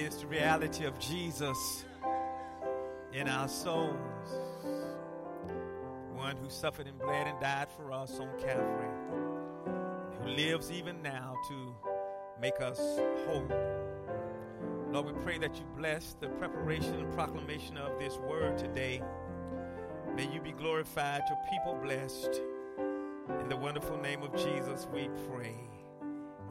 is 0.00 0.16
the 0.18 0.26
reality 0.26 0.84
of 0.84 0.98
Jesus 0.98 1.84
in 3.12 3.28
our 3.28 3.48
souls. 3.48 3.94
One 6.14 6.36
who 6.36 6.50
suffered 6.50 6.86
and 6.86 6.98
bled 6.98 7.26
and 7.28 7.40
died 7.40 7.68
for 7.76 7.92
us 7.92 8.18
on 8.18 8.28
Calvary, 8.40 8.88
who 10.20 10.28
lives 10.30 10.70
even 10.72 11.00
now 11.02 11.36
to 11.48 11.74
make 12.40 12.60
us 12.60 12.78
whole. 13.26 13.48
Lord, 14.90 15.06
we 15.06 15.12
pray 15.22 15.38
that 15.38 15.54
you 15.56 15.64
bless 15.76 16.16
the 16.20 16.28
preparation 16.28 16.94
and 16.94 17.12
proclamation 17.14 17.76
of 17.76 17.98
this 17.98 18.16
word 18.16 18.58
today. 18.58 19.02
May 20.16 20.32
you 20.32 20.40
be 20.40 20.52
glorified, 20.52 21.22
your 21.28 21.38
people 21.50 21.78
blessed. 21.82 22.40
In 23.40 23.48
the 23.48 23.56
wonderful 23.56 23.96
name 23.98 24.22
of 24.22 24.32
Jesus, 24.34 24.86
we 24.92 25.08
pray. 25.28 25.56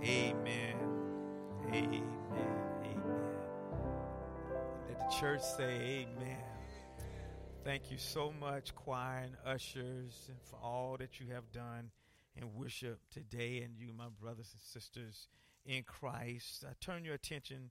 Amen. 0.04 0.76
Amen. 1.74 2.23
Church 5.24 5.42
say 5.42 6.06
amen. 6.20 6.44
Thank 7.64 7.90
you 7.90 7.98
so 7.98 8.34
much, 8.42 8.76
choir 8.76 9.24
and 9.24 9.38
ushers, 9.46 10.28
and 10.28 10.38
for 10.44 10.58
all 10.62 10.98
that 11.00 11.18
you 11.22 11.28
have 11.34 11.50
done 11.54 11.92
in 12.36 12.54
worship 12.54 13.00
today, 13.10 13.62
and 13.64 13.78
you, 13.78 13.94
my 13.98 14.10
brothers 14.20 14.50
and 14.52 14.62
sisters 14.62 15.30
in 15.66 15.84
Christ. 15.84 16.66
I 16.70 16.74
turn 16.82 17.06
your 17.06 17.14
attention 17.14 17.70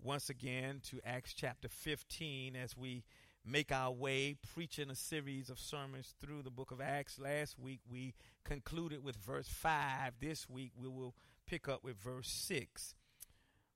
once 0.00 0.30
again 0.30 0.80
to 0.90 1.00
Acts 1.04 1.34
chapter 1.34 1.66
15 1.68 2.54
as 2.54 2.76
we 2.76 3.02
make 3.44 3.72
our 3.72 3.90
way 3.90 4.36
preaching 4.54 4.88
a 4.88 4.94
series 4.94 5.50
of 5.50 5.58
sermons 5.58 6.14
through 6.20 6.42
the 6.42 6.50
book 6.50 6.70
of 6.70 6.80
Acts. 6.80 7.18
Last 7.18 7.58
week 7.58 7.80
we 7.90 8.14
concluded 8.44 9.02
with 9.02 9.16
verse 9.16 9.48
5. 9.48 10.12
This 10.20 10.48
week 10.48 10.70
we 10.80 10.86
will 10.86 11.16
pick 11.48 11.68
up 11.68 11.82
with 11.82 11.96
verse 11.96 12.28
6, 12.28 12.94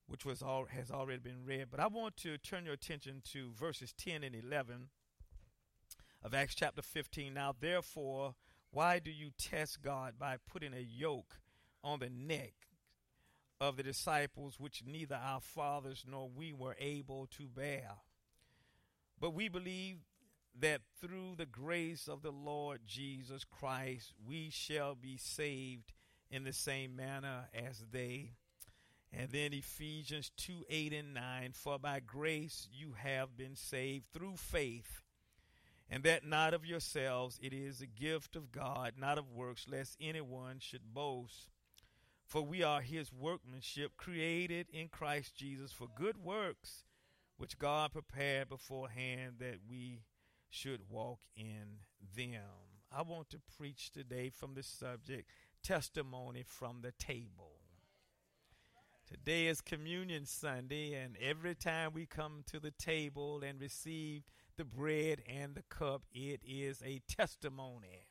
which 0.06 0.24
was 0.24 0.42
all 0.42 0.66
has 0.66 0.90
already 0.90 1.20
been 1.20 1.44
read. 1.44 1.66
But 1.70 1.80
I 1.80 1.86
want 1.86 2.16
to 2.18 2.38
turn 2.38 2.64
your 2.64 2.74
attention 2.74 3.22
to 3.32 3.50
verses 3.52 3.92
10 3.92 4.22
and 4.22 4.34
11 4.34 4.88
of 6.22 6.34
Acts 6.34 6.54
chapter 6.54 6.82
15. 6.82 7.34
Now 7.34 7.54
therefore, 7.58 8.34
why 8.70 8.98
do 8.98 9.10
you 9.10 9.30
test 9.38 9.82
God 9.82 10.14
by 10.18 10.36
putting 10.50 10.74
a 10.74 10.80
yoke 10.80 11.40
on 11.82 12.00
the 12.00 12.10
neck 12.10 12.54
of 13.60 13.76
the 13.76 13.82
disciples 13.82 14.56
which 14.58 14.82
neither 14.86 15.14
our 15.16 15.40
fathers 15.40 16.04
nor 16.08 16.28
we 16.28 16.52
were 16.52 16.76
able 16.78 17.26
to 17.38 17.48
bear? 17.48 17.92
But 19.20 19.34
we 19.34 19.48
believe 19.48 19.98
that 20.58 20.82
through 21.00 21.34
the 21.36 21.46
grace 21.46 22.08
of 22.08 22.22
the 22.22 22.30
Lord 22.30 22.80
Jesus 22.86 23.44
Christ, 23.44 24.12
we 24.26 24.50
shall 24.50 24.94
be 24.94 25.16
saved 25.16 25.92
in 26.30 26.44
the 26.44 26.52
same 26.52 26.96
manner 26.96 27.48
as 27.54 27.84
they. 27.92 28.32
And 29.12 29.30
then 29.30 29.52
Ephesians 29.52 30.30
2 30.36 30.64
8 30.68 30.92
and 30.92 31.14
9 31.14 31.52
For 31.52 31.78
by 31.78 32.00
grace 32.00 32.68
you 32.70 32.94
have 32.96 33.36
been 33.36 33.56
saved 33.56 34.06
through 34.12 34.36
faith, 34.36 35.02
and 35.88 36.02
that 36.02 36.26
not 36.26 36.54
of 36.54 36.66
yourselves, 36.66 37.38
it 37.40 37.52
is 37.52 37.80
a 37.80 37.86
gift 37.86 38.36
of 38.36 38.52
God, 38.52 38.94
not 38.98 39.18
of 39.18 39.30
works, 39.30 39.66
lest 39.68 39.96
anyone 40.00 40.58
should 40.58 40.92
boast. 40.92 41.48
For 42.26 42.42
we 42.42 42.64
are 42.64 42.80
his 42.80 43.12
workmanship, 43.12 43.96
created 43.96 44.66
in 44.72 44.88
Christ 44.88 45.36
Jesus 45.36 45.70
for 45.70 45.86
good 45.94 46.18
works, 46.18 46.84
which 47.36 47.58
God 47.58 47.92
prepared 47.92 48.48
beforehand 48.48 49.36
that 49.38 49.60
we 49.68 50.00
should 50.50 50.80
walk 50.90 51.20
in 51.36 51.78
them. 52.16 52.40
I 52.90 53.02
want 53.02 53.30
to 53.30 53.40
preach 53.56 53.92
today 53.92 54.30
from 54.30 54.54
the 54.54 54.62
subject 54.62 55.30
testimony 55.62 56.44
from 56.46 56.80
the 56.82 56.92
table. 56.92 57.55
Today 59.08 59.46
is 59.46 59.60
Communion 59.60 60.26
Sunday, 60.26 60.94
and 60.94 61.16
every 61.22 61.54
time 61.54 61.92
we 61.94 62.06
come 62.06 62.42
to 62.50 62.58
the 62.58 62.72
table 62.72 63.40
and 63.46 63.60
receive 63.60 64.24
the 64.56 64.64
bread 64.64 65.22
and 65.32 65.54
the 65.54 65.62
cup, 65.68 66.02
it 66.12 66.40
is 66.44 66.82
a 66.84 67.00
testimony. 67.06 68.06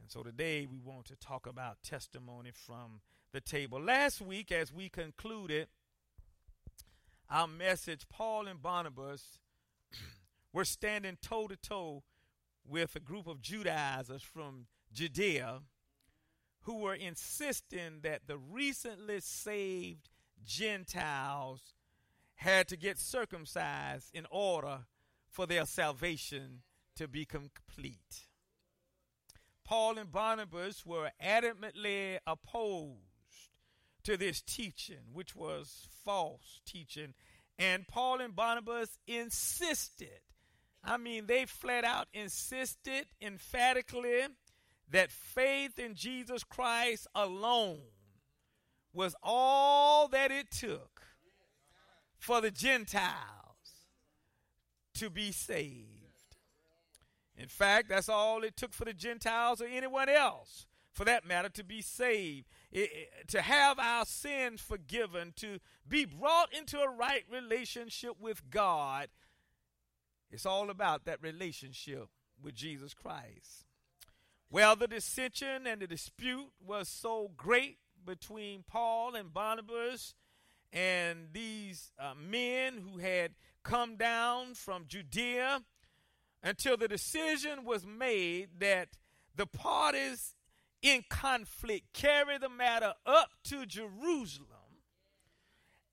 And 0.00 0.10
so 0.10 0.22
today 0.22 0.66
we 0.66 0.78
want 0.78 1.04
to 1.08 1.16
talk 1.16 1.46
about 1.46 1.82
testimony 1.82 2.50
from 2.50 3.02
the 3.32 3.42
table. 3.42 3.78
Last 3.78 4.22
week, 4.22 4.50
as 4.50 4.72
we 4.72 4.88
concluded 4.88 5.68
our 7.28 7.46
message, 7.46 8.08
Paul 8.08 8.46
and 8.46 8.62
Barnabas 8.62 9.38
were 10.54 10.64
standing 10.64 11.18
toe 11.20 11.46
to 11.46 11.56
toe 11.56 12.04
with 12.66 12.96
a 12.96 13.00
group 13.00 13.26
of 13.26 13.42
Judaizers 13.42 14.22
from 14.22 14.66
Judea 14.94 15.60
who 16.64 16.78
were 16.78 16.94
insisting 16.94 18.00
that 18.02 18.26
the 18.26 18.38
recently 18.38 19.20
saved 19.20 20.08
Gentiles 20.44 21.74
had 22.36 22.68
to 22.68 22.76
get 22.76 22.98
circumcised 22.98 24.10
in 24.12 24.26
order 24.30 24.80
for 25.28 25.46
their 25.46 25.66
salvation 25.66 26.62
to 26.96 27.06
be 27.06 27.24
complete. 27.24 28.28
Paul 29.64 29.98
and 29.98 30.10
Barnabas 30.10 30.84
were 30.84 31.10
adamantly 31.22 32.18
opposed 32.26 32.98
to 34.04 34.16
this 34.16 34.42
teaching, 34.42 35.12
which 35.12 35.34
was 35.34 35.88
false 36.04 36.60
teaching, 36.66 37.14
and 37.58 37.88
Paul 37.88 38.20
and 38.20 38.36
Barnabas 38.36 38.98
insisted. 39.06 40.20
I 40.82 40.98
mean, 40.98 41.26
they 41.26 41.46
flat 41.46 41.84
out 41.84 42.08
insisted 42.12 43.06
emphatically 43.22 44.26
that 44.90 45.10
faith 45.10 45.78
in 45.78 45.94
Jesus 45.94 46.44
Christ 46.44 47.06
alone 47.14 47.80
was 48.92 49.14
all 49.22 50.08
that 50.08 50.30
it 50.30 50.50
took 50.50 51.02
for 52.16 52.40
the 52.40 52.50
Gentiles 52.50 53.14
to 54.94 55.10
be 55.10 55.32
saved. 55.32 55.90
In 57.36 57.48
fact, 57.48 57.88
that's 57.88 58.08
all 58.08 58.44
it 58.44 58.56
took 58.56 58.72
for 58.72 58.84
the 58.84 58.92
Gentiles 58.92 59.60
or 59.60 59.66
anyone 59.66 60.08
else, 60.08 60.66
for 60.92 61.04
that 61.04 61.26
matter, 61.26 61.48
to 61.48 61.64
be 61.64 61.82
saved, 61.82 62.46
it, 62.70 62.90
it, 62.92 63.28
to 63.28 63.42
have 63.42 63.78
our 63.80 64.04
sins 64.04 64.60
forgiven, 64.60 65.32
to 65.36 65.58
be 65.88 66.04
brought 66.04 66.54
into 66.54 66.78
a 66.78 66.88
right 66.88 67.24
relationship 67.30 68.12
with 68.20 68.48
God. 68.50 69.08
It's 70.30 70.46
all 70.46 70.70
about 70.70 71.04
that 71.06 71.20
relationship 71.22 72.08
with 72.40 72.54
Jesus 72.54 72.94
Christ. 72.94 73.66
Well, 74.54 74.76
the 74.76 74.86
dissension 74.86 75.66
and 75.66 75.82
the 75.82 75.88
dispute 75.88 76.46
was 76.64 76.88
so 76.88 77.32
great 77.36 77.78
between 78.06 78.62
Paul 78.62 79.16
and 79.16 79.34
Barnabas 79.34 80.14
and 80.72 81.26
these 81.32 81.90
uh, 81.98 82.14
men 82.14 82.78
who 82.78 82.98
had 82.98 83.32
come 83.64 83.96
down 83.96 84.54
from 84.54 84.84
Judea 84.86 85.60
until 86.40 86.76
the 86.76 86.86
decision 86.86 87.64
was 87.64 87.84
made 87.84 88.60
that 88.60 88.90
the 89.34 89.46
parties 89.46 90.36
in 90.82 91.02
conflict 91.10 91.92
carry 91.92 92.38
the 92.38 92.48
matter 92.48 92.94
up 93.04 93.30
to 93.46 93.66
Jerusalem 93.66 94.46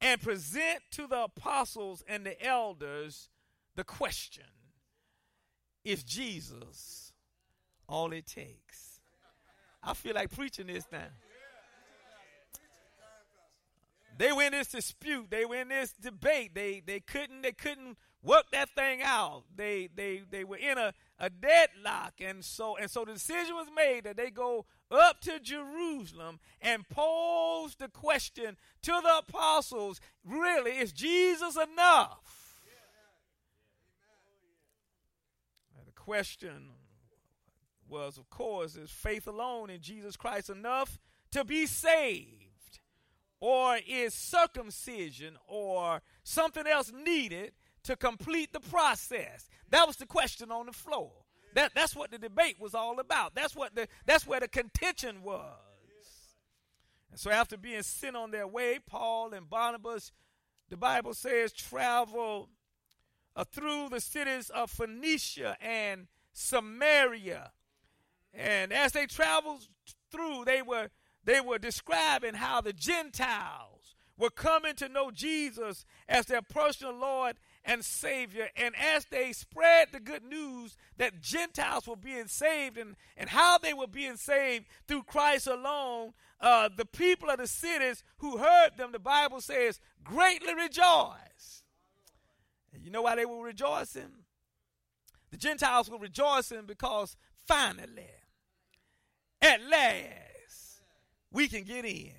and 0.01 0.21
present 0.21 0.83
to 0.91 1.07
the 1.07 1.23
apostles 1.23 2.03
and 2.07 2.23
the 2.23 2.39
elders 2.45 3.27
the 3.75 3.83
question 3.83 4.45
is 5.83 6.03
Jesus 6.03 7.10
all 7.91 8.13
it 8.13 8.25
takes? 8.25 8.99
I 9.83 9.93
feel 9.93 10.15
like 10.15 10.31
preaching 10.31 10.67
this 10.67 10.85
now. 10.91 11.07
They 14.17 14.31
were 14.31 14.43
in 14.43 14.51
this 14.51 14.67
dispute. 14.67 15.31
They 15.31 15.45
were 15.45 15.55
in 15.55 15.69
this 15.69 15.93
debate. 15.93 16.53
They 16.53 16.81
they 16.85 16.99
couldn't 16.99 17.41
they 17.41 17.53
couldn't 17.53 17.97
work 18.21 18.45
that 18.51 18.69
thing 18.69 19.01
out. 19.03 19.43
They 19.55 19.89
they 19.95 20.21
they 20.29 20.43
were 20.43 20.57
in 20.57 20.77
a, 20.77 20.93
a 21.17 21.29
deadlock, 21.29 22.13
and 22.19 22.45
so 22.45 22.77
and 22.77 22.91
so 22.91 23.03
the 23.03 23.13
decision 23.13 23.55
was 23.55 23.67
made 23.75 24.03
that 24.03 24.17
they 24.17 24.29
go 24.29 24.65
up 24.91 25.21
to 25.21 25.39
Jerusalem 25.39 26.39
and 26.61 26.87
pose 26.87 27.75
the 27.75 27.87
question 27.87 28.57
to 28.83 28.91
the 29.03 29.23
apostles: 29.27 29.99
Really, 30.23 30.77
is 30.77 30.91
Jesus 30.91 31.57
enough? 31.57 32.59
the 35.83 35.91
question 35.93 36.69
was, 37.91 38.17
of 38.17 38.29
course, 38.29 38.75
is 38.75 38.89
faith 38.89 39.27
alone 39.27 39.69
in 39.69 39.81
Jesus 39.81 40.15
Christ 40.15 40.49
enough 40.49 40.97
to 41.31 41.43
be 41.43 41.65
saved? 41.65 42.79
Or 43.39 43.77
is 43.87 44.13
circumcision 44.13 45.37
or 45.47 46.01
something 46.23 46.65
else 46.65 46.91
needed 46.91 47.53
to 47.83 47.95
complete 47.95 48.53
the 48.53 48.59
process? 48.59 49.49
That 49.69 49.87
was 49.87 49.97
the 49.97 50.05
question 50.05 50.51
on 50.51 50.67
the 50.67 50.71
floor. 50.71 51.11
That, 51.55 51.71
that's 51.75 51.95
what 51.95 52.11
the 52.11 52.17
debate 52.17 52.57
was 52.59 52.73
all 52.73 52.99
about. 52.99 53.35
That's 53.35 53.55
what 53.55 53.75
the 53.75 53.87
that's 54.05 54.25
where 54.25 54.39
the 54.39 54.47
contention 54.47 55.21
was. 55.23 55.57
And 57.09 57.19
so 57.19 57.29
after 57.29 57.57
being 57.57 57.83
sent 57.83 58.15
on 58.15 58.31
their 58.31 58.47
way, 58.47 58.79
Paul 58.85 59.33
and 59.33 59.49
Barnabas, 59.49 60.13
the 60.69 60.77
Bible 60.77 61.13
says, 61.13 61.51
traveled 61.51 62.47
uh, 63.35 63.43
through 63.43 63.89
the 63.89 63.99
cities 63.99 64.49
of 64.49 64.71
Phoenicia 64.71 65.57
and 65.61 66.07
Samaria. 66.31 67.51
And 68.33 68.71
as 68.71 68.91
they 68.93 69.05
traveled 69.05 69.67
through, 70.11 70.45
they 70.45 70.61
were 70.61 70.89
they 71.23 71.39
were 71.39 71.59
describing 71.59 72.33
how 72.33 72.61
the 72.61 72.73
Gentiles 72.73 73.95
were 74.17 74.29
coming 74.29 74.75
to 74.75 74.89
know 74.89 75.11
Jesus 75.11 75.85
as 76.07 76.25
their 76.25 76.41
personal 76.41 76.93
Lord 76.93 77.37
and 77.63 77.83
Savior. 77.83 78.49
And 78.55 78.75
as 78.75 79.05
they 79.05 79.33
spread 79.33 79.89
the 79.91 79.99
good 79.99 80.23
news 80.23 80.77
that 80.97 81.21
Gentiles 81.21 81.87
were 81.87 81.95
being 81.95 82.27
saved 82.27 82.77
and, 82.77 82.95
and 83.17 83.29
how 83.29 83.57
they 83.57 83.73
were 83.73 83.87
being 83.87 84.17
saved 84.17 84.65
through 84.87 85.03
Christ 85.03 85.47
alone, 85.47 86.13
uh, 86.39 86.69
the 86.75 86.85
people 86.85 87.29
of 87.29 87.37
the 87.37 87.47
cities 87.47 88.03
who 88.17 88.37
heard 88.37 88.77
them, 88.77 88.91
the 88.91 88.99
Bible 88.99 89.41
says, 89.41 89.79
greatly 90.03 90.53
rejoiced. 90.53 91.63
And 92.73 92.83
you 92.83 92.91
know 92.91 93.01
why 93.01 93.15
they 93.15 93.25
were 93.25 93.43
rejoicing? 93.43 94.11
The 95.31 95.37
Gentiles 95.37 95.89
were 95.89 95.97
rejoicing 95.97 96.65
because 96.65 97.15
finally, 97.47 98.09
at 99.41 99.61
last, 99.69 100.81
we 101.31 101.47
can 101.47 101.63
get 101.63 101.85
in. 101.85 102.11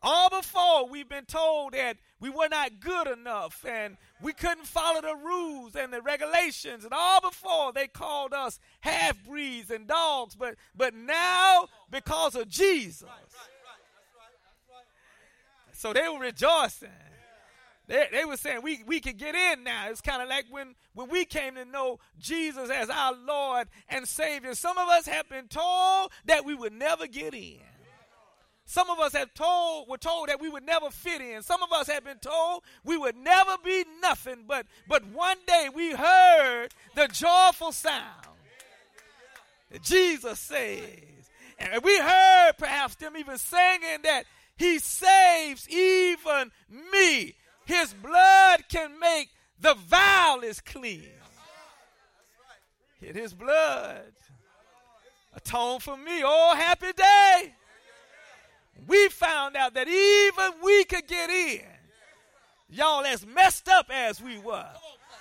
All 0.00 0.30
before 0.30 0.88
we've 0.88 1.08
been 1.08 1.24
told 1.24 1.72
that 1.72 1.96
we 2.20 2.30
were 2.30 2.48
not 2.48 2.78
good 2.78 3.08
enough 3.08 3.64
and 3.68 3.96
we 4.22 4.32
couldn't 4.32 4.66
follow 4.66 5.00
the 5.00 5.16
rules 5.16 5.74
and 5.74 5.92
the 5.92 6.00
regulations. 6.00 6.84
And 6.84 6.92
all 6.92 7.20
before 7.20 7.72
they 7.72 7.88
called 7.88 8.32
us 8.32 8.60
half 8.80 9.16
breeds 9.24 9.70
and 9.72 9.88
dogs. 9.88 10.36
But 10.36 10.54
but 10.76 10.94
now 10.94 11.66
because 11.90 12.36
of 12.36 12.48
Jesus. 12.48 13.08
So 15.72 15.92
they 15.92 16.08
were 16.08 16.20
rejoicing 16.20 16.88
they, 17.88 18.06
they 18.12 18.24
were 18.24 18.36
saying 18.36 18.60
we, 18.62 18.82
we 18.86 19.00
could 19.00 19.16
get 19.16 19.34
in 19.34 19.64
now. 19.64 19.88
It's 19.88 20.02
kind 20.02 20.22
of 20.22 20.28
like 20.28 20.44
when, 20.50 20.74
when 20.94 21.08
we 21.08 21.24
came 21.24 21.54
to 21.54 21.64
know 21.64 21.98
Jesus 22.20 22.70
as 22.70 22.90
our 22.90 23.14
Lord 23.14 23.68
and 23.88 24.06
Savior. 24.06 24.54
Some 24.54 24.76
of 24.78 24.88
us 24.88 25.06
have 25.06 25.28
been 25.28 25.48
told 25.48 26.12
that 26.26 26.44
we 26.44 26.54
would 26.54 26.72
never 26.72 27.06
get 27.06 27.34
in. 27.34 27.60
Some 28.66 28.90
of 28.90 28.98
us 28.98 29.14
have 29.14 29.32
told 29.32 29.88
were 29.88 29.96
told 29.96 30.28
that 30.28 30.42
we 30.42 30.50
would 30.50 30.66
never 30.66 30.90
fit 30.90 31.22
in. 31.22 31.42
Some 31.42 31.62
of 31.62 31.72
us 31.72 31.88
have 31.88 32.04
been 32.04 32.18
told 32.18 32.62
we 32.84 32.98
would 32.98 33.16
never 33.16 33.56
be 33.64 33.82
nothing. 34.02 34.44
But 34.46 34.66
but 34.86 35.06
one 35.06 35.38
day 35.46 35.70
we 35.74 35.92
heard 35.92 36.68
the 36.94 37.08
joyful 37.08 37.72
sound 37.72 38.26
that 39.70 39.82
Jesus 39.82 40.38
says. 40.38 40.82
And 41.58 41.82
we 41.82 41.98
heard 41.98 42.52
perhaps 42.58 42.94
them 42.96 43.16
even 43.16 43.38
singing 43.38 44.02
that 44.02 44.24
he 44.58 44.78
saves 44.78 45.66
even 45.70 46.50
me. 46.92 47.36
His 47.68 47.92
blood 47.92 48.64
can 48.70 48.98
make 48.98 49.28
the 49.60 49.74
vilest 49.74 50.64
clean. 50.64 51.10
Hit 52.98 53.14
his 53.14 53.34
blood. 53.34 54.10
Atone 55.36 55.78
for 55.80 55.94
me. 55.94 56.22
Oh, 56.24 56.54
happy 56.56 56.92
day. 56.96 57.52
We 58.86 59.10
found 59.10 59.54
out 59.54 59.74
that 59.74 59.86
even 59.86 60.62
we 60.64 60.84
could 60.84 61.06
get 61.06 61.28
in. 61.28 61.60
Y'all, 62.70 63.04
as 63.04 63.26
messed 63.26 63.68
up 63.68 63.90
as 63.90 64.22
we 64.22 64.38
were, 64.38 64.66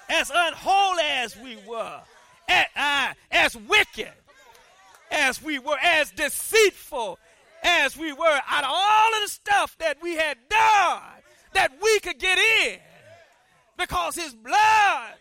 as 0.09 0.31
unholy 0.33 1.03
as 1.03 1.35
we 1.35 1.57
were, 1.67 1.99
uh, 2.47 3.13
as 3.29 3.57
wicked 3.57 4.13
as 5.11 5.43
we 5.43 5.59
were, 5.59 5.77
as 5.83 6.11
deceitful 6.11 7.19
as 7.61 7.97
we 7.97 8.13
were, 8.13 8.39
out 8.47 8.63
of 8.63 8.69
all 8.71 9.15
of 9.15 9.21
the 9.23 9.29
stuff 9.29 9.77
that 9.79 9.97
we 10.01 10.15
had 10.15 10.37
done, 10.49 11.01
that 11.57 11.71
we 11.81 11.99
could 12.01 12.19
get 12.19 12.37
in 12.37 12.77
because 13.77 14.13
his 14.13 14.35
blood 14.35 15.13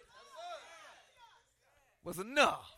was 2.05 2.19
enough. 2.19 2.75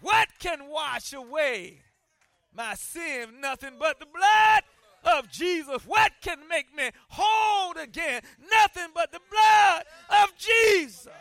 What 0.00 0.28
can 0.40 0.68
wash 0.68 1.12
away 1.12 1.78
my 2.52 2.74
sin? 2.74 3.40
Nothing 3.40 3.74
but 3.78 4.00
the 4.00 4.06
blood 4.06 4.62
of 5.16 5.30
Jesus. 5.30 5.82
What 5.86 6.10
can 6.20 6.38
make 6.48 6.74
me 6.74 6.90
whole 7.08 7.80
again? 7.80 8.22
Nothing 8.50 8.88
but 8.94 9.12
the 9.12 9.20
blood 9.30 9.84
of 10.22 10.36
Jesus. 10.36 11.12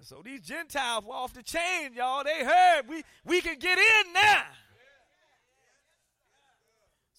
so 0.00 0.22
these 0.24 0.40
Gentiles 0.40 1.04
were 1.04 1.14
off 1.14 1.34
the 1.34 1.42
chain, 1.42 1.92
y'all. 1.94 2.24
They 2.24 2.42
heard 2.42 2.88
we, 2.88 3.02
we 3.26 3.42
can 3.42 3.58
get 3.58 3.76
in 3.76 4.12
now. 4.14 4.44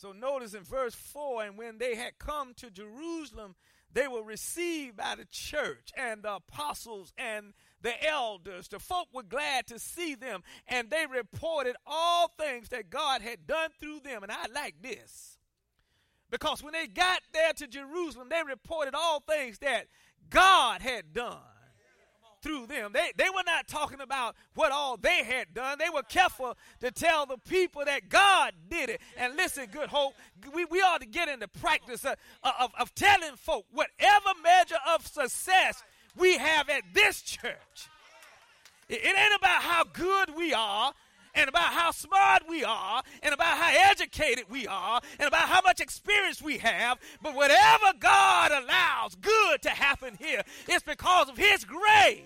So 0.05 0.11
notice 0.11 0.53
in 0.53 0.61
verse 0.61 0.93
4 0.93 1.45
and 1.45 1.57
when 1.57 1.79
they 1.79 1.95
had 1.95 2.19
come 2.19 2.53
to 2.57 2.69
Jerusalem, 2.69 3.55
they 3.91 4.07
were 4.07 4.21
received 4.21 4.97
by 4.97 5.15
the 5.15 5.25
church 5.31 5.89
and 5.97 6.21
the 6.21 6.35
apostles 6.35 7.11
and 7.17 7.53
the 7.81 8.07
elders. 8.07 8.67
The 8.67 8.77
folk 8.77 9.07
were 9.11 9.23
glad 9.23 9.65
to 9.65 9.79
see 9.79 10.13
them, 10.13 10.43
and 10.67 10.91
they 10.91 11.07
reported 11.07 11.75
all 11.87 12.27
things 12.27 12.69
that 12.69 12.91
God 12.91 13.23
had 13.23 13.47
done 13.47 13.71
through 13.79 14.01
them. 14.01 14.21
And 14.21 14.31
I 14.31 14.45
like 14.53 14.75
this 14.79 15.39
because 16.29 16.61
when 16.61 16.73
they 16.73 16.85
got 16.85 17.21
there 17.33 17.53
to 17.53 17.65
Jerusalem, 17.65 18.29
they 18.29 18.43
reported 18.47 18.93
all 18.93 19.21
things 19.21 19.57
that 19.57 19.87
God 20.29 20.83
had 20.83 21.13
done 21.13 21.54
through 22.45 22.67
them. 22.67 22.91
They, 22.93 23.11
they 23.17 23.29
were 23.29 23.43
not 23.43 23.67
talking 23.67 24.01
about 24.01 24.35
what 24.53 24.71
all 24.71 24.97
they 24.97 25.23
had 25.23 25.53
done. 25.55 25.79
They 25.79 25.89
were 25.91 26.03
careful 26.03 26.55
to 26.79 26.91
tell 26.91 27.25
the 27.25 27.37
people 27.37 27.83
that 27.85 28.07
God 28.07 28.53
did 28.69 28.89
it. 28.89 29.01
And 29.17 29.35
listen, 29.35 29.65
good 29.71 29.89
hope, 29.89 30.13
we, 30.53 30.63
we 30.65 30.79
ought 30.79 31.01
to 31.01 31.07
get 31.07 31.27
into 31.27 31.47
practice 31.47 32.05
of, 32.05 32.15
of, 32.43 32.71
of 32.79 32.93
telling 32.93 33.35
folk 33.35 33.65
whatever 33.71 34.29
measure 34.43 34.77
of 34.93 35.07
success 35.07 35.83
we 36.15 36.37
have 36.37 36.69
at 36.69 36.83
this 36.93 37.23
church. 37.23 37.89
It, 38.89 39.03
it 39.03 39.17
ain't 39.17 39.39
about 39.39 39.63
how 39.63 39.83
good 39.83 40.35
we 40.37 40.53
are 40.53 40.93
and 41.33 41.49
about 41.49 41.73
how 41.73 41.89
smart 41.89 42.43
we 42.47 42.63
are 42.63 43.01
and 43.23 43.33
about 43.33 43.57
how 43.57 43.89
educated 43.89 44.45
we 44.51 44.67
are 44.67 45.01
and 45.19 45.27
about 45.27 45.49
how 45.49 45.61
much 45.61 45.79
experience 45.81 46.43
we 46.43 46.59
have. 46.59 46.99
But 47.23 47.33
whatever 47.33 47.93
God 47.99 48.51
allows 48.51 49.15
good 49.15 49.63
to 49.63 49.69
happen 49.69 50.15
here, 50.19 50.43
it's 50.67 50.83
because 50.83 51.29
of 51.29 51.37
His 51.37 51.65
grace. 51.65 52.21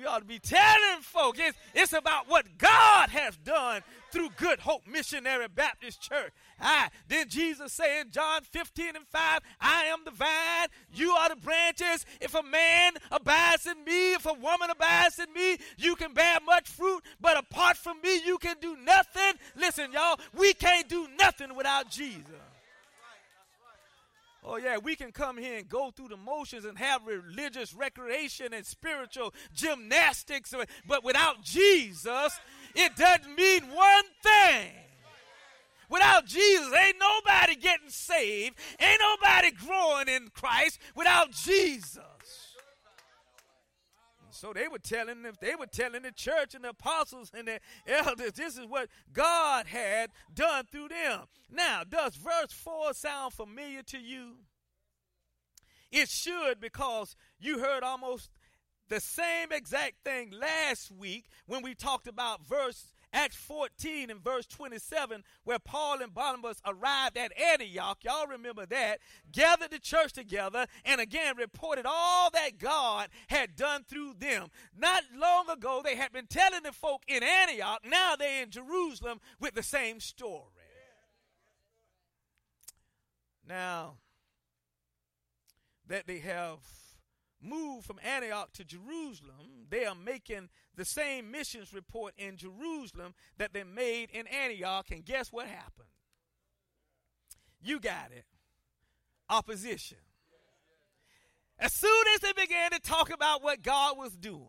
We 0.00 0.06
ought 0.06 0.20
to 0.20 0.24
be 0.24 0.38
telling 0.38 1.02
folk 1.02 1.38
it's, 1.38 1.58
it's 1.74 1.92
about 1.92 2.26
what 2.26 2.46
God 2.56 3.10
has 3.10 3.36
done 3.36 3.82
through 4.10 4.30
Good 4.38 4.58
Hope 4.58 4.86
Missionary 4.86 5.46
Baptist 5.54 6.00
Church. 6.00 6.32
Ah, 6.58 6.88
then 7.08 7.28
Jesus 7.28 7.74
say 7.74 8.00
in 8.00 8.10
John 8.10 8.40
15 8.42 8.96
and 8.96 9.06
5, 9.06 9.40
I 9.60 9.84
am 9.84 9.98
the 10.06 10.10
vine, 10.10 10.68
you 10.94 11.10
are 11.10 11.28
the 11.28 11.36
branches. 11.36 12.06
If 12.18 12.34
a 12.34 12.42
man 12.42 12.94
abides 13.12 13.66
in 13.66 13.84
me, 13.84 14.14
if 14.14 14.24
a 14.24 14.32
woman 14.32 14.70
abides 14.70 15.18
in 15.18 15.30
me, 15.34 15.58
you 15.76 15.96
can 15.96 16.14
bear 16.14 16.38
much 16.46 16.70
fruit, 16.70 17.02
but 17.20 17.36
apart 17.38 17.76
from 17.76 18.00
me, 18.02 18.22
you 18.24 18.38
can 18.38 18.56
do 18.58 18.78
nothing. 18.82 19.34
Listen, 19.54 19.92
y'all, 19.92 20.18
we 20.32 20.54
can't 20.54 20.88
do 20.88 21.08
nothing 21.18 21.54
without 21.54 21.90
Jesus. 21.90 22.24
Oh, 24.42 24.56
yeah, 24.56 24.78
we 24.78 24.96
can 24.96 25.12
come 25.12 25.36
here 25.36 25.58
and 25.58 25.68
go 25.68 25.90
through 25.90 26.08
the 26.08 26.16
motions 26.16 26.64
and 26.64 26.78
have 26.78 27.06
religious 27.06 27.74
recreation 27.74 28.54
and 28.54 28.64
spiritual 28.64 29.34
gymnastics, 29.54 30.54
but 30.86 31.04
without 31.04 31.42
Jesus, 31.42 32.40
it 32.74 32.96
doesn't 32.96 33.34
mean 33.34 33.64
one 33.64 34.04
thing. 34.22 34.70
Without 35.90 36.24
Jesus, 36.24 36.72
ain't 36.72 36.96
nobody 36.98 37.56
getting 37.56 37.90
saved, 37.90 38.56
ain't 38.80 39.00
nobody 39.00 39.50
growing 39.50 40.08
in 40.08 40.28
Christ 40.32 40.78
without 40.94 41.32
Jesus. 41.32 41.98
So 44.40 44.54
they 44.54 44.68
were 44.68 44.78
telling 44.78 45.20
them, 45.22 45.34
they 45.42 45.54
were 45.54 45.66
telling 45.66 46.00
the 46.00 46.12
church 46.12 46.54
and 46.54 46.64
the 46.64 46.70
apostles 46.70 47.30
and 47.36 47.46
the 47.46 47.60
elders, 47.86 48.32
this 48.32 48.56
is 48.56 48.64
what 48.64 48.88
God 49.12 49.66
had 49.66 50.12
done 50.32 50.64
through 50.72 50.88
them. 50.88 51.24
Now, 51.50 51.82
does 51.86 52.16
verse 52.16 52.50
4 52.50 52.94
sound 52.94 53.34
familiar 53.34 53.82
to 53.82 53.98
you? 53.98 54.36
It 55.92 56.08
should 56.08 56.58
because 56.58 57.16
you 57.38 57.58
heard 57.58 57.82
almost 57.82 58.30
the 58.88 58.98
same 58.98 59.52
exact 59.52 60.04
thing 60.06 60.30
last 60.30 60.90
week 60.90 61.26
when 61.44 61.60
we 61.60 61.74
talked 61.74 62.08
about 62.08 62.46
verse 62.46 62.94
Acts 63.12 63.36
14 63.36 64.10
and 64.10 64.22
verse 64.22 64.46
27, 64.46 65.24
where 65.44 65.58
Paul 65.58 66.00
and 66.00 66.14
Barnabas 66.14 66.62
arrived 66.64 67.16
at 67.16 67.32
Antioch, 67.38 67.98
y'all 68.02 68.26
remember 68.26 68.66
that, 68.66 69.00
gathered 69.32 69.70
the 69.70 69.78
church 69.78 70.12
together, 70.12 70.66
and 70.84 71.00
again 71.00 71.36
reported 71.36 71.86
all 71.88 72.30
that 72.30 72.58
God 72.58 73.08
had 73.28 73.56
done 73.56 73.84
through 73.84 74.14
them. 74.18 74.48
Not 74.76 75.02
long 75.16 75.50
ago, 75.50 75.80
they 75.84 75.96
had 75.96 76.12
been 76.12 76.26
telling 76.26 76.62
the 76.62 76.72
folk 76.72 77.02
in 77.08 77.22
Antioch, 77.22 77.80
now 77.84 78.14
they're 78.16 78.42
in 78.42 78.50
Jerusalem 78.50 79.20
with 79.40 79.54
the 79.54 79.62
same 79.62 80.00
story. 80.00 80.44
Now, 83.48 83.94
that 85.88 86.06
they 86.06 86.18
have 86.20 86.58
moved 87.42 87.86
from 87.86 87.98
Antioch 88.04 88.52
to 88.54 88.64
Jerusalem, 88.64 89.66
they 89.68 89.84
are 89.84 89.94
making 89.94 90.48
the 90.76 90.84
same 90.84 91.30
missions 91.30 91.72
report 91.74 92.14
in 92.16 92.36
Jerusalem 92.36 93.14
that 93.38 93.52
they 93.52 93.64
made 93.64 94.10
in 94.10 94.26
Antioch. 94.26 94.90
And 94.90 95.04
guess 95.04 95.32
what 95.32 95.46
happened? 95.46 95.88
You 97.62 97.80
got 97.80 98.10
it. 98.12 98.24
Opposition. 99.28 99.98
As 101.58 101.72
soon 101.72 102.04
as 102.14 102.20
they 102.20 102.32
began 102.32 102.70
to 102.70 102.80
talk 102.80 103.12
about 103.12 103.42
what 103.42 103.62
God 103.62 103.98
was 103.98 104.16
doing, 104.16 104.46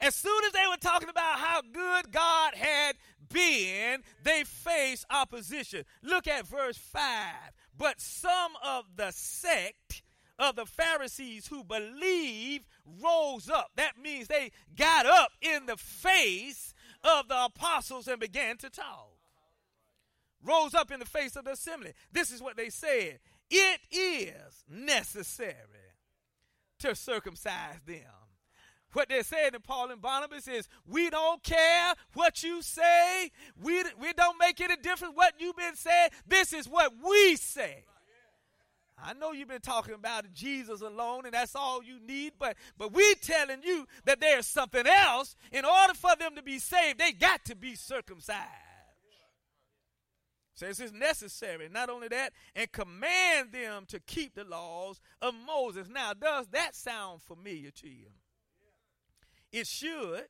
as 0.00 0.14
soon 0.14 0.44
as 0.46 0.52
they 0.52 0.66
were 0.68 0.78
talking 0.78 1.10
about 1.10 1.38
how 1.38 1.60
good 1.60 2.10
God 2.10 2.54
had 2.54 2.96
been, 3.28 4.02
they 4.22 4.44
face 4.44 5.04
opposition. 5.10 5.84
Look 6.02 6.26
at 6.26 6.46
verse 6.46 6.76
5. 6.76 7.02
But 7.76 8.00
some 8.00 8.52
of 8.64 8.84
the 8.96 9.10
sect 9.12 10.01
of 10.42 10.56
the 10.56 10.66
Pharisees 10.66 11.46
who 11.46 11.62
believed 11.62 12.66
rose 13.00 13.48
up. 13.48 13.70
That 13.76 13.92
means 14.02 14.26
they 14.26 14.50
got 14.76 15.06
up 15.06 15.30
in 15.40 15.66
the 15.66 15.76
face 15.76 16.74
of 17.04 17.28
the 17.28 17.44
apostles 17.44 18.08
and 18.08 18.18
began 18.18 18.56
to 18.58 18.68
talk. 18.68 19.10
Rose 20.44 20.74
up 20.74 20.90
in 20.90 20.98
the 20.98 21.06
face 21.06 21.36
of 21.36 21.44
the 21.44 21.52
assembly. 21.52 21.92
This 22.10 22.32
is 22.32 22.42
what 22.42 22.56
they 22.56 22.70
said 22.70 23.20
it 23.50 23.80
is 23.92 24.64
necessary 24.68 25.54
to 26.80 26.96
circumcise 26.96 27.78
them. 27.86 28.00
What 28.94 29.08
they're 29.08 29.22
saying 29.22 29.52
to 29.52 29.60
Paul 29.60 29.90
and 29.90 30.02
Barnabas 30.02 30.48
is, 30.48 30.68
we 30.86 31.08
don't 31.08 31.42
care 31.42 31.94
what 32.14 32.42
you 32.42 32.62
say. 32.62 33.30
We, 33.62 33.84
we 34.00 34.12
don't 34.14 34.38
make 34.38 34.60
any 34.60 34.76
difference 34.76 35.14
what 35.14 35.34
you've 35.38 35.56
been 35.56 35.76
saying. 35.76 36.10
This 36.26 36.52
is 36.52 36.68
what 36.68 36.92
we 37.02 37.36
say. 37.36 37.84
I 39.04 39.14
know 39.14 39.32
you've 39.32 39.48
been 39.48 39.60
talking 39.60 39.94
about 39.94 40.32
Jesus 40.32 40.80
alone, 40.80 41.24
and 41.24 41.34
that's 41.34 41.56
all 41.56 41.82
you 41.82 41.98
need, 42.00 42.34
but 42.38 42.56
but 42.78 42.92
we 42.92 43.14
telling 43.16 43.62
you 43.62 43.86
that 44.04 44.20
there's 44.20 44.46
something 44.46 44.86
else. 44.86 45.34
In 45.50 45.64
order 45.64 45.94
for 45.94 46.14
them 46.18 46.36
to 46.36 46.42
be 46.42 46.58
saved, 46.58 46.98
they 46.98 47.12
got 47.12 47.44
to 47.46 47.56
be 47.56 47.74
circumcised. 47.74 48.48
Says 50.54 50.80
it's 50.80 50.92
necessary. 50.92 51.68
Not 51.68 51.88
only 51.90 52.08
that, 52.08 52.32
and 52.54 52.70
command 52.70 53.52
them 53.52 53.84
to 53.88 53.98
keep 54.00 54.34
the 54.34 54.44
laws 54.44 55.00
of 55.20 55.34
Moses. 55.46 55.88
Now, 55.88 56.12
does 56.12 56.46
that 56.48 56.76
sound 56.76 57.22
familiar 57.22 57.70
to 57.70 57.88
you? 57.88 58.08
It 59.50 59.66
should. 59.66 60.28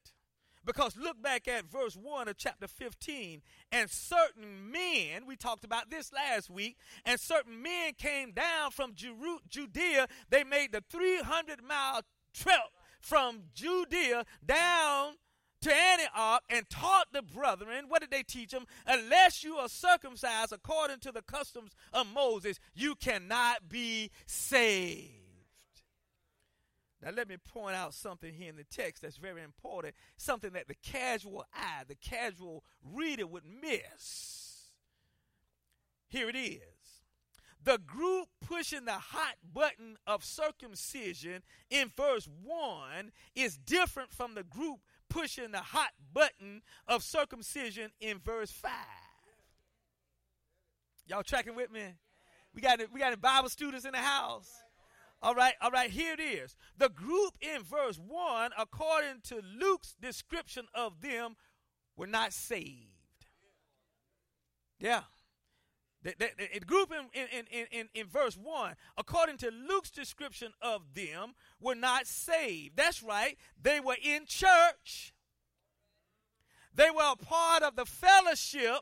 Because 0.65 0.97
look 0.97 1.21
back 1.21 1.49
at 1.49 1.65
verse 1.65 1.97
1 1.97 2.29
of 2.29 2.37
chapter 2.37 2.69
15. 2.69 3.43
And 3.73 3.91
certain 3.91 4.71
men, 4.71 5.27
we 5.27 5.37
talked 5.37 5.65
about 5.65 5.91
this 5.91 6.13
last 6.13 6.51
week, 6.51 6.77
and 7.05 7.19
certain 7.19 7.61
men 7.63 7.95
came 7.99 8.33
down 8.33 8.71
from 8.71 8.95
Judea. 8.95 10.07
They 10.31 10.45
made 10.45 10.73
the 10.73 10.85
300 10.89 11.63
mile 11.67 12.03
trip 12.33 12.57
from 13.01 13.43
Judea 13.55 14.25
down 14.45 15.15
to 15.63 15.73
Antioch 15.73 16.43
and 16.51 16.69
taught 16.69 17.07
the 17.13 17.23
brethren, 17.23 17.85
what 17.89 18.01
did 18.01 18.11
they 18.11 18.25
teach 18.25 18.51
them? 18.51 18.67
Unless 18.87 19.45
you 19.45 19.57
are 19.57 19.69
circumcised 19.69 20.53
according 20.53 20.99
to 21.01 21.13
the 21.13 21.23
customs 21.23 21.73
of 21.93 22.13
Moses, 22.13 22.59
you 22.75 22.97
cannot 22.97 23.69
be 23.69 24.11
saved. 24.27 25.22
Now, 27.03 27.11
let 27.11 27.29
me 27.29 27.37
point 27.37 27.75
out 27.75 27.95
something 27.95 28.33
here 28.33 28.49
in 28.49 28.57
the 28.57 28.65
text 28.65 29.03
that's 29.03 29.17
very 29.17 29.43
important, 29.43 29.95
something 30.17 30.53
that 30.53 30.69
the 30.69 30.77
casual 30.83 31.45
eye, 31.53 31.83
the 31.89 31.97
casual 31.97 32.65
reader 32.85 33.27
would 33.27 33.43
miss. 33.45 34.71
Here 36.09 36.29
it 36.29 36.37
is. 36.37 36.61
The 37.65 37.79
group 37.79 38.29
pushing 38.41 38.85
the 38.85 38.93
hot 38.93 39.35
button 39.53 39.97
of 40.07 40.25
circumcision 40.25 41.43
in 41.71 41.91
verse 41.97 42.29
1 42.45 43.13
is 43.35 43.57
different 43.57 44.13
from 44.13 44.35
the 44.35 44.43
group 44.43 44.81
pushing 45.09 45.53
the 45.53 45.59
hot 45.59 45.91
button 46.13 46.63
of 46.89 47.03
circumcision 47.03 47.91
in 48.01 48.19
verse 48.19 48.51
5. 48.51 48.71
Y'all 51.07 51.23
tracking 51.23 51.55
with 51.55 51.71
me? 51.71 51.83
We 52.55 52.61
got 52.61 52.81
we 52.93 53.01
got 53.01 53.19
Bible 53.21 53.49
students 53.49 53.85
in 53.85 53.93
the 53.93 53.99
house. 53.99 54.62
All 55.23 55.35
right, 55.35 55.55
all 55.61 55.71
right, 55.71 55.91
here 55.91 56.15
it 56.15 56.21
is. 56.21 56.57
The 56.77 56.89
group 56.89 57.35
in 57.41 57.63
verse 57.63 57.97
1, 57.97 58.51
according 58.59 59.21
to 59.29 59.41
Luke's 59.59 59.95
description 60.01 60.67
of 60.75 61.01
them, 61.01 61.37
were 61.97 62.09
not 62.09 62.33
saved. 62.33 62.89
Yeah. 64.81 65.03
The, 66.03 66.15
the, 66.19 66.29
the 66.55 66.67
group 66.67 66.91
in, 66.91 67.23
in, 67.23 67.47
in, 67.53 67.67
in, 67.71 67.89
in 67.95 68.07
verse 68.09 68.37
1, 68.37 68.75
according 68.99 69.37
to 69.39 69.53
Luke's 69.53 69.93
description 69.93 70.53
of 70.61 70.83
them, 70.95 71.35
were 71.61 71.77
not 71.77 72.09
saved. 72.09 72.77
That's 72.77 73.01
right. 73.01 73.39
They 73.61 73.79
were 73.79 73.97
in 74.03 74.27
church, 74.27 75.15
they 76.75 76.91
were 76.91 77.13
a 77.13 77.17
part 77.17 77.63
of 77.63 77.77
the 77.77 77.85
fellowship. 77.87 78.81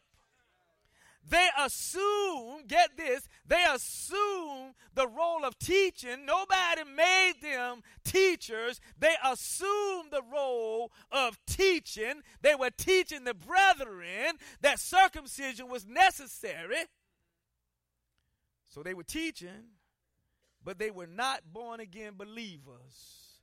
They 1.28 1.48
assume, 1.58 2.66
get 2.66 2.96
this, 2.96 3.28
they 3.46 3.64
assume 3.72 4.74
the 4.94 5.06
role 5.06 5.44
of 5.44 5.58
teaching. 5.58 6.24
Nobody 6.24 6.82
made 6.84 7.34
them 7.42 7.82
teachers. 8.04 8.80
They 8.98 9.14
assume 9.24 10.06
the 10.10 10.22
role 10.32 10.90
of 11.12 11.38
teaching. 11.46 12.22
They 12.42 12.54
were 12.54 12.70
teaching 12.70 13.24
the 13.24 13.34
brethren 13.34 14.38
that 14.62 14.80
circumcision 14.80 15.68
was 15.68 15.86
necessary. 15.86 16.84
So 18.68 18.82
they 18.82 18.94
were 18.94 19.04
teaching, 19.04 19.74
but 20.64 20.78
they 20.78 20.90
were 20.90 21.06
not 21.06 21.42
born 21.52 21.80
again 21.80 22.14
believers 22.16 23.40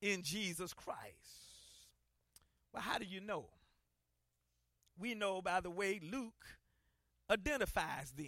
in 0.00 0.22
Jesus 0.22 0.72
Christ. 0.72 0.94
Well, 2.72 2.82
how 2.82 2.98
do 2.98 3.04
you 3.04 3.20
know? 3.20 3.46
We 4.98 5.14
know 5.14 5.42
by 5.42 5.60
the 5.60 5.70
way 5.70 6.00
Luke 6.02 6.46
identifies 7.30 8.12
them. 8.12 8.26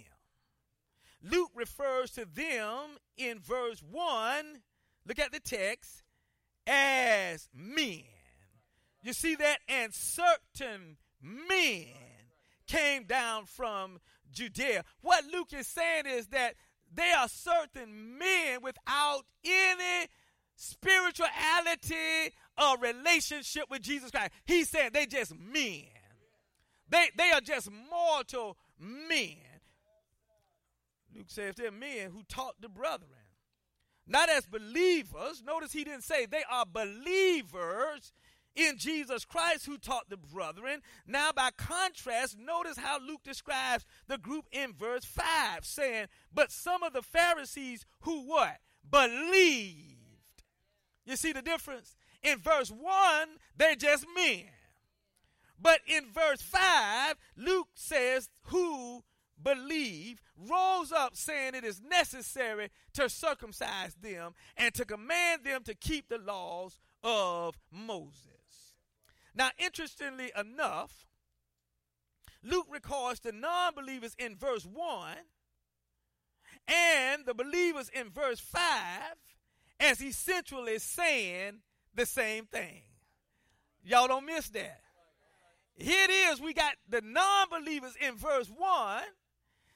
Luke 1.23 1.51
refers 1.55 2.11
to 2.11 2.25
them 2.25 2.97
in 3.17 3.39
verse 3.39 3.81
1, 3.89 4.61
look 5.07 5.19
at 5.19 5.31
the 5.31 5.39
text, 5.39 6.03
as 6.65 7.49
men. 7.53 8.03
You 9.01 9.13
see 9.13 9.35
that? 9.35 9.59
And 9.67 9.93
certain 9.93 10.97
men 11.21 11.87
came 12.67 13.05
down 13.05 13.45
from 13.45 13.99
Judea. 14.31 14.83
What 15.01 15.23
Luke 15.31 15.53
is 15.53 15.67
saying 15.67 16.05
is 16.05 16.27
that 16.27 16.55
they 16.93 17.11
are 17.11 17.27
certain 17.27 18.17
men 18.17 18.61
without 18.61 19.23
any 19.45 20.07
spirituality 20.55 22.33
or 22.61 22.77
relationship 22.79 23.65
with 23.69 23.81
Jesus 23.81 24.11
Christ. 24.11 24.31
He's 24.45 24.69
saying 24.69 24.91
they 24.93 25.05
just 25.05 25.33
men. 25.35 25.85
They, 26.89 27.09
they 27.17 27.31
are 27.31 27.41
just 27.41 27.69
mortal 27.89 28.57
men. 28.79 29.37
Luke 31.15 31.29
says 31.29 31.55
they're 31.55 31.71
men 31.71 32.11
who 32.11 32.23
taught 32.27 32.61
the 32.61 32.69
brethren. 32.69 33.09
Not 34.05 34.29
as 34.29 34.45
believers. 34.45 35.43
Notice 35.45 35.73
he 35.73 35.83
didn't 35.83 36.03
say 36.03 36.25
they 36.25 36.43
are 36.49 36.65
believers 36.65 38.13
in 38.55 38.77
Jesus 38.77 39.25
Christ 39.25 39.65
who 39.65 39.77
taught 39.77 40.09
the 40.09 40.17
brethren. 40.17 40.81
Now, 41.05 41.31
by 41.31 41.51
contrast, 41.57 42.37
notice 42.37 42.77
how 42.77 42.99
Luke 42.99 43.23
describes 43.23 43.85
the 44.07 44.17
group 44.17 44.45
in 44.51 44.73
verse 44.73 45.05
5, 45.05 45.65
saying, 45.65 46.07
But 46.33 46.51
some 46.51 46.83
of 46.83 46.93
the 46.93 47.01
Pharisees 47.01 47.85
who 48.01 48.23
what? 48.23 48.57
Believed. 48.89 49.97
You 51.05 51.15
see 51.15 51.31
the 51.31 51.41
difference? 51.41 51.95
In 52.23 52.39
verse 52.39 52.69
1, 52.69 52.81
they're 53.55 53.75
just 53.75 54.05
men. 54.15 54.45
But 55.59 55.81
in 55.87 56.05
verse 56.11 56.41
5, 56.41 57.15
Luke 57.35 57.69
says, 57.73 58.29
Who 58.43 59.03
believe 59.41 60.21
rose 60.35 60.91
up 60.91 61.15
saying 61.15 61.55
it 61.55 61.63
is 61.63 61.81
necessary 61.81 62.69
to 62.93 63.09
circumcise 63.09 63.95
them 63.95 64.33
and 64.55 64.73
to 64.73 64.85
command 64.85 65.43
them 65.43 65.63
to 65.63 65.75
keep 65.75 66.09
the 66.09 66.17
laws 66.17 66.79
of 67.03 67.57
Moses. 67.71 68.73
Now, 69.35 69.49
interestingly 69.57 70.31
enough, 70.37 71.05
Luke 72.43 72.67
records 72.69 73.19
the 73.19 73.31
non 73.31 73.73
believers 73.75 74.15
in 74.17 74.35
verse 74.35 74.65
1 74.65 75.15
and 76.67 77.25
the 77.25 77.33
believers 77.33 77.89
in 77.89 78.09
verse 78.09 78.39
5 78.39 78.61
as 79.79 80.01
essentially 80.01 80.79
saying 80.79 81.59
the 81.93 82.05
same 82.05 82.45
thing. 82.45 82.81
Y'all 83.83 84.07
don't 84.07 84.25
miss 84.25 84.49
that. 84.49 84.81
Here 85.77 86.05
it 86.05 86.09
is, 86.09 86.41
we 86.41 86.53
got 86.53 86.73
the 86.89 87.01
non 87.01 87.47
believers 87.49 87.93
in 88.01 88.15
verse 88.15 88.49
1 88.55 89.03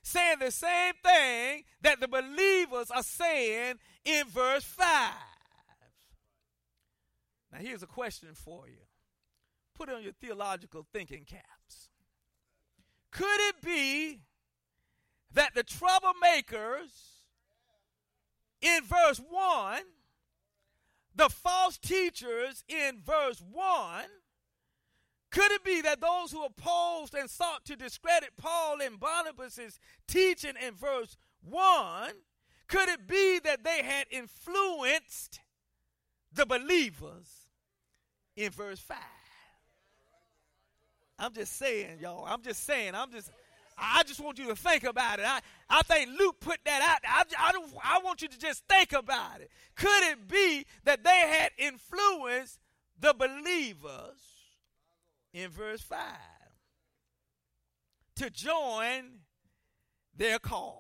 saying 0.04 0.38
the 0.40 0.52
same 0.52 0.94
thing 1.04 1.64
that 1.82 2.00
the 2.00 2.08
believers 2.08 2.90
are 2.90 3.04
saying 3.04 3.76
in 4.04 4.28
verse 4.28 4.64
5. 4.64 5.14
Now, 7.52 7.60
here's 7.60 7.84
a 7.84 7.88
question 7.88 8.30
for 8.34 8.68
you 8.68 8.78
put 9.76 9.90
on 9.90 10.04
your 10.04 10.14
theological 10.14 10.86
thinking 10.92 11.26
caps. 11.26 11.90
Could 13.12 13.40
it 13.50 13.62
be 13.64 14.22
that 15.34 15.54
the 15.56 15.64
troublemakers 15.64 16.90
in 18.62 18.84
verse 18.84 19.20
1, 19.28 19.82
the 21.16 21.30
false 21.30 21.78
teachers 21.78 22.64
in 22.68 23.02
verse 23.04 23.42
1, 23.42 24.04
could 25.32 25.52
it 25.54 25.64
be 25.64 25.82
that 25.82 26.02
those 26.02 26.32
who 26.32 26.44
opposed 26.44 27.16
and 27.16 27.30
sought 27.30 27.66
to 27.66 27.78
discredit 27.78 28.32
Paul 28.38 28.82
and 28.82 29.00
Barnabas' 29.00 29.80
teaching 30.06 30.54
in 30.66 30.74
verse 30.76 31.16
1, 31.50 32.12
could 32.68 32.90
it 32.90 33.08
be 33.08 33.40
that 33.40 33.64
they 33.64 33.82
had 33.82 34.08
influenced 34.12 35.40
the 36.34 36.46
believers 36.46 37.48
in 38.36 38.52
verse 38.52 38.80
5? 38.80 38.98
I'm 41.18 41.34
just 41.34 41.58
saying, 41.58 42.00
y'all. 42.02 42.26
I'm 42.26 42.42
just 42.42 42.66
saying. 42.66 42.94
I'm 42.96 43.12
just. 43.12 43.32
I 43.78 44.04
just 44.04 44.20
want 44.20 44.38
you 44.38 44.48
to 44.48 44.56
think 44.56 44.84
about 44.84 45.20
it. 45.20 45.26
I, 45.26 45.40
I 45.70 45.82
think 45.84 46.10
Luke 46.20 46.36
put 46.40 46.60
that 46.66 46.82
out. 46.82 47.00
I, 47.08 47.48
I, 47.48 47.52
don't, 47.52 47.72
I 47.84 48.00
want 48.04 48.22
you 48.22 48.28
to 48.28 48.38
just 48.38 48.64
think 48.68 48.94
about 48.94 49.42
it. 49.42 49.50
Could 49.76 50.04
it 50.12 50.28
be 50.28 50.66
that 50.84 51.04
they 51.04 51.10
had 51.10 51.50
influenced 51.58 52.60
the 53.00 53.16
believers 53.16 54.31
in 55.34 55.50
verse 55.50 55.82
5 55.82 56.00
to 58.16 58.30
join 58.30 59.20
their 60.16 60.40
cause? 60.40 60.78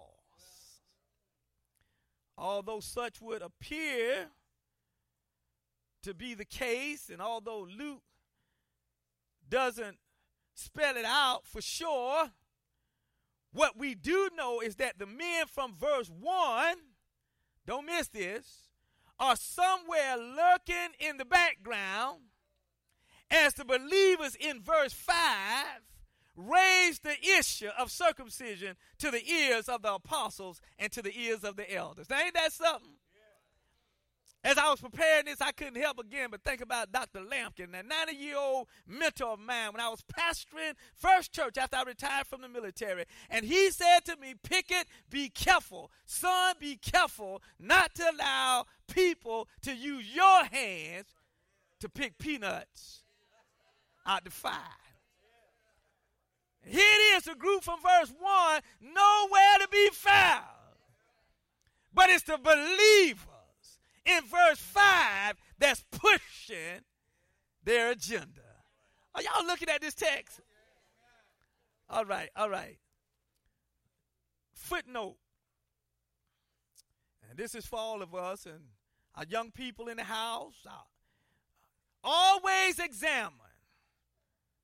Although 2.37 2.79
such 2.79 3.21
would 3.21 3.41
appear 3.41 4.27
to 6.03 6.13
be 6.13 6.33
the 6.33 6.45
case, 6.45 7.09
and 7.09 7.21
although 7.21 7.67
Luke 7.77 8.01
doesn't 9.47 9.97
spell 10.55 10.97
it 10.97 11.05
out 11.05 11.45
for 11.45 11.61
sure, 11.61 12.31
what 13.53 13.77
we 13.77 13.95
do 13.95 14.29
know 14.35 14.61
is 14.61 14.77
that 14.77 14.97
the 14.97 15.05
men 15.05 15.45
from 15.45 15.75
verse 15.75 16.09
1, 16.09 16.77
don't 17.67 17.85
miss 17.85 18.07
this, 18.07 18.69
are 19.19 19.35
somewhere 19.35 20.17
lurking 20.17 20.95
in 20.99 21.17
the 21.17 21.25
background 21.25 22.21
as 23.31 23.53
the 23.53 23.65
believers 23.65 24.35
in 24.35 24.61
verse 24.61 24.93
5 24.93 25.15
raised 26.35 27.03
the 27.03 27.15
issue 27.37 27.69
of 27.77 27.91
circumcision 27.91 28.75
to 28.99 29.11
the 29.11 29.25
ears 29.27 29.67
of 29.69 29.81
the 29.81 29.93
apostles 29.93 30.61
and 30.77 30.91
to 30.91 31.01
the 31.01 31.17
ears 31.17 31.43
of 31.43 31.55
the 31.55 31.73
elders. 31.73 32.09
Now, 32.09 32.19
ain't 32.19 32.33
that 32.33 32.51
something? 32.51 32.93
As 34.43 34.57
I 34.57 34.71
was 34.71 34.81
preparing 34.81 35.25
this, 35.25 35.39
I 35.39 35.51
couldn't 35.51 35.79
help 35.79 35.99
again 35.99 36.29
but 36.31 36.43
think 36.43 36.61
about 36.61 36.91
Dr. 36.91 37.19
Lampkin, 37.19 37.71
that 37.73 37.85
90 37.85 38.15
year 38.15 38.37
old 38.37 38.67
mentor 38.87 39.33
of 39.33 39.39
mine 39.39 39.71
when 39.71 39.79
I 39.79 39.89
was 39.89 40.01
pastoring 40.01 40.73
First 40.95 41.31
Church 41.31 41.59
after 41.59 41.77
I 41.77 41.83
retired 41.83 42.25
from 42.25 42.41
the 42.41 42.49
military. 42.49 43.05
And 43.29 43.45
he 43.45 43.69
said 43.69 43.99
to 44.05 44.17
me, 44.17 44.33
Pickett, 44.41 44.87
be 45.11 45.29
careful. 45.29 45.91
Son, 46.05 46.55
be 46.59 46.75
careful 46.75 47.43
not 47.59 47.93
to 47.95 48.03
allow 48.11 48.65
people 48.91 49.47
to 49.61 49.75
use 49.75 50.07
your 50.11 50.45
hands 50.45 51.09
to 51.79 51.87
pick 51.87 52.17
peanuts 52.17 53.00
out 54.05 54.23
the 54.23 54.31
five. 54.31 54.53
Here 56.63 56.79
it 56.79 57.17
is, 57.17 57.27
a 57.27 57.35
group 57.35 57.63
from 57.63 57.79
verse 57.81 58.13
1, 58.19 58.61
nowhere 58.81 59.57
to 59.61 59.67
be 59.71 59.89
found. 59.91 60.45
But 61.93 62.09
it's 62.09 62.23
the 62.23 62.37
believers 62.37 63.27
in 64.05 64.21
verse 64.25 64.59
5 64.59 65.35
that's 65.57 65.83
pushing 65.91 66.81
their 67.63 67.91
agenda. 67.91 68.41
Are 69.15 69.21
y'all 69.21 69.45
looking 69.45 69.69
at 69.69 69.81
this 69.81 69.95
text? 69.95 70.39
All 71.89 72.05
right, 72.05 72.29
all 72.35 72.49
right. 72.49 72.77
Footnote. 74.53 75.17
And 77.29 77.37
this 77.37 77.55
is 77.55 77.65
for 77.65 77.79
all 77.79 78.01
of 78.01 78.13
us 78.13 78.45
and 78.45 78.61
our 79.15 79.25
young 79.27 79.51
people 79.51 79.87
in 79.87 79.97
the 79.97 80.03
house. 80.03 80.65
Always 82.03 82.79
examine 82.79 83.50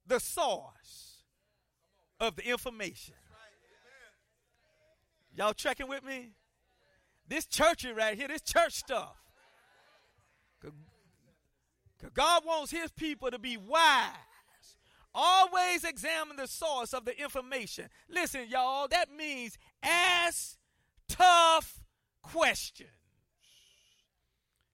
the 0.08 0.20
source 0.20 1.24
of 2.20 2.36
the 2.36 2.50
information. 2.50 3.14
Y'all 5.36 5.54
checking 5.54 5.88
with 5.88 6.04
me? 6.04 6.32
This 7.28 7.46
churchy 7.46 7.92
right 7.92 8.18
here, 8.18 8.28
this 8.28 8.42
church 8.42 8.74
stuff. 8.74 9.16
Because 10.60 12.12
God 12.14 12.44
wants 12.46 12.72
his 12.72 12.92
people 12.92 13.30
to 13.30 13.38
be 13.38 13.58
wise. 13.58 14.12
Always 15.14 15.84
examine 15.84 16.38
the 16.38 16.48
source 16.48 16.94
of 16.94 17.06
the 17.06 17.20
information. 17.20 17.90
Listen, 18.10 18.46
y'all, 18.50 18.88
that 18.88 19.12
means 19.16 19.58
ask 19.84 20.58
tough 21.08 21.82
questions. 22.22 22.90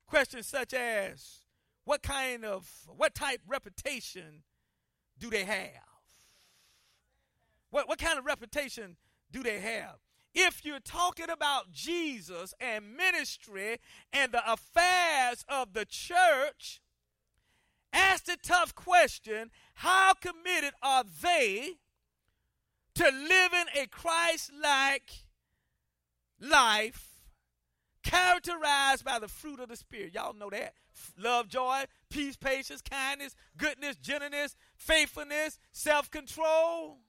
Questions 0.05 0.47
such 0.47 0.73
as 0.73 1.39
what 1.85 2.03
kind 2.03 2.45
of, 2.45 2.69
what 2.87 3.15
type 3.15 3.41
reputation 3.47 4.43
do 5.23 5.29
they 5.29 5.45
have? 5.45 5.87
What, 7.69 7.87
what 7.87 7.97
kind 7.97 8.19
of 8.19 8.25
reputation 8.25 8.97
do 9.31 9.41
they 9.41 9.59
have? 9.61 9.95
if 10.35 10.65
you're 10.65 10.79
talking 10.79 11.29
about 11.29 11.71
Jesus 11.71 12.53
and 12.59 12.97
ministry 12.97 13.77
and 14.11 14.31
the 14.31 14.51
affairs 14.51 15.45
of 15.47 15.73
the 15.73 15.85
church, 15.85 16.81
ask 17.91 18.25
the 18.25 18.37
tough 18.41 18.73
question 18.73 19.51
how 19.75 20.13
committed 20.13 20.73
are 20.81 21.03
they 21.21 21.73
to 22.95 23.03
living 23.03 23.65
a 23.79 23.87
Christ 23.87 24.51
like 24.61 25.25
life 26.39 27.09
characterized 28.03 29.05
by 29.05 29.19
the 29.19 29.27
fruit 29.27 29.59
of 29.59 29.69
the 29.69 29.75
Spirit? 29.75 30.13
Y'all 30.15 30.33
know 30.33 30.49
that. 30.49 30.73
Love, 31.17 31.47
joy, 31.47 31.83
peace, 32.09 32.35
patience, 32.35 32.81
kindness, 32.81 33.35
goodness, 33.57 33.95
gentleness, 33.95 34.55
faithfulness, 34.83 35.57
self 35.71 36.11
control 36.11 36.99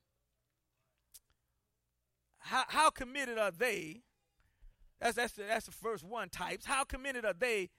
how, 2.45 2.65
how 2.69 2.91
committed 2.91 3.39
are 3.39 3.51
they? 3.51 4.03
That's, 5.01 5.17
that's, 5.17 5.33
the, 5.33 5.45
that's 5.45 5.65
the 5.65 5.73
first 5.73 6.05
one 6.05 6.29
types. 6.29 6.67
How 6.67 6.85
committed 6.85 7.25
are 7.25 7.33
they 7.33 7.71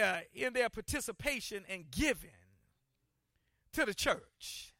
uh, 0.00 0.18
in 0.34 0.52
their 0.52 0.68
participation 0.68 1.64
and 1.68 1.90
giving 1.90 2.30
to 3.72 3.86
the 3.86 3.94
church? 3.94 4.74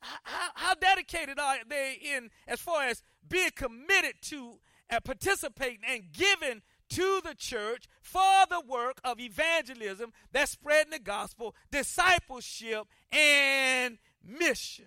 How, 0.00 0.50
how, 0.54 0.74
dedicated 0.74 1.38
are 1.38 1.56
they 1.68 1.98
in 2.14 2.28
as 2.46 2.60
far 2.60 2.84
as 2.84 3.02
being 3.26 3.50
committed 3.56 4.14
to 4.22 4.58
uh, 4.90 5.00
participating 5.00 5.80
and 5.88 6.12
giving 6.12 6.60
to 6.92 7.20
the 7.24 7.34
church 7.34 7.86
for 8.00 8.46
the 8.50 8.60
work 8.60 9.00
of 9.04 9.18
evangelism 9.20 10.12
that's 10.30 10.52
spreading 10.52 10.92
the 10.92 10.98
gospel, 10.98 11.54
discipleship, 11.70 12.86
and 13.10 13.98
mission? 14.24 14.86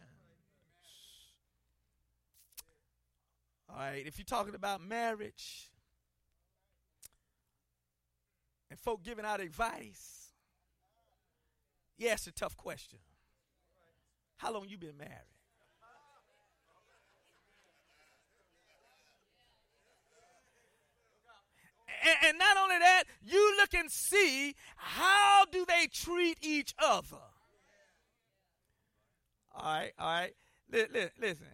All 3.70 3.78
right, 3.78 4.06
if 4.06 4.18
you're 4.18 4.26
talking 4.26 4.56
about 4.56 4.82
marriage 4.82 5.72
and 8.70 8.80
folk 8.80 9.04
giving 9.04 9.26
out 9.26 9.42
advice, 9.42 10.30
yeah, 11.98 12.14
it's 12.14 12.28
a 12.28 12.32
tough 12.32 12.56
question. 12.56 13.00
How 14.38 14.54
long 14.54 14.68
you 14.68 14.78
been 14.78 14.98
married? 14.98 15.35
And, 22.06 22.16
and, 22.28 22.38
not 22.38 22.56
only 22.58 22.78
that, 22.78 23.06
you 23.24 23.56
look 23.58 23.74
and 23.74 23.90
see 23.90 24.54
how 24.76 25.46
do 25.52 25.66
they 25.68 25.88
treat 25.92 26.38
each 26.42 26.76
other. 26.78 27.18
All 29.56 29.64
right, 29.64 29.92
all 29.98 30.06
right. 30.08 30.34
listen, 30.72 31.48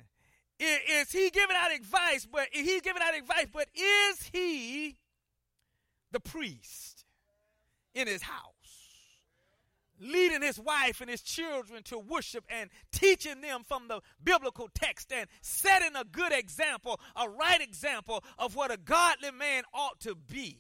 is 0.60 1.12
he 1.12 1.30
giving 1.30 1.56
out 1.56 1.74
advice, 1.74 2.28
but 2.32 2.48
he's 2.52 2.82
giving 2.82 3.02
out 3.02 3.18
advice, 3.18 3.48
but 3.54 3.68
is 3.74 4.30
he 4.34 4.98
the 6.12 6.20
priest 6.20 7.06
in 7.94 8.08
his 8.08 8.24
house? 8.24 8.81
Leading 10.04 10.42
his 10.42 10.60
wife 10.60 11.00
and 11.00 11.10
his 11.10 11.22
children 11.22 11.84
to 11.84 12.00
worship 12.00 12.44
and 12.50 12.72
teaching 12.92 13.40
them 13.42 13.62
from 13.64 13.88
the 13.88 14.02
biblical 14.24 14.68
text 14.74 15.12
and 15.14 15.28
setting 15.42 15.96
a 15.96 16.04
good 16.04 16.32
example, 16.32 17.00
a 17.16 17.30
right 17.30 17.62
example 17.62 18.24
of 18.40 18.56
what 18.56 18.72
a 18.72 18.78
godly 18.78 19.30
man 19.30 19.64
ought 19.76 20.00
to 20.00 20.16
be. 20.16 20.58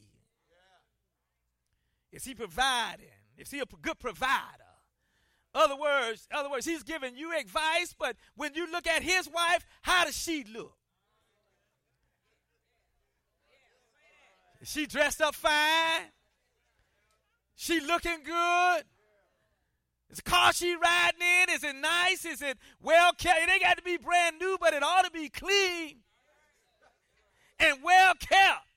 Is 2.12 2.24
he 2.24 2.36
providing? 2.36 3.08
Is 3.36 3.50
he 3.50 3.60
a 3.62 3.66
good 3.82 3.98
provider? 3.98 4.38
Other 5.56 5.76
words, 5.76 6.28
other 6.32 6.50
words, 6.50 6.66
he's 6.66 6.84
giving 6.84 7.18
you 7.18 7.36
advice, 7.36 7.96
but 7.98 8.16
when 8.36 8.54
you 8.54 8.72
look 8.72 8.86
at 8.86 9.02
his 9.02 9.28
wife, 9.28 9.66
how 9.82 10.06
does 10.06 10.16
she 10.16 10.44
look? 10.44 10.78
Is 14.62 14.70
she 14.70 14.86
dressed 14.86 15.20
up 15.20 15.34
fine? 15.34 16.04
She 17.56 17.80
looking 17.80 18.24
good? 18.24 18.84
Is 20.12 20.17
the 20.17 20.24
car 20.24 20.52
she 20.52 20.76
riding 20.76 21.21
in? 21.21 21.56
Is 21.56 21.63
it 21.63 21.76
nice? 21.76 22.26
Is 22.26 22.41
it 22.41 22.58
well 22.82 23.13
kept? 23.13 23.39
It 23.39 23.50
ain't 23.50 23.62
got 23.62 23.78
to 23.78 23.84
be 23.84 23.97
brand 23.97 24.38
new, 24.39 24.58
but 24.60 24.74
it 24.74 24.84
ought 24.84 25.06
to 25.06 25.12
be 25.12 25.30
clean 25.30 26.00
and 27.60 27.78
well 27.84 28.13
kept. 28.19 28.67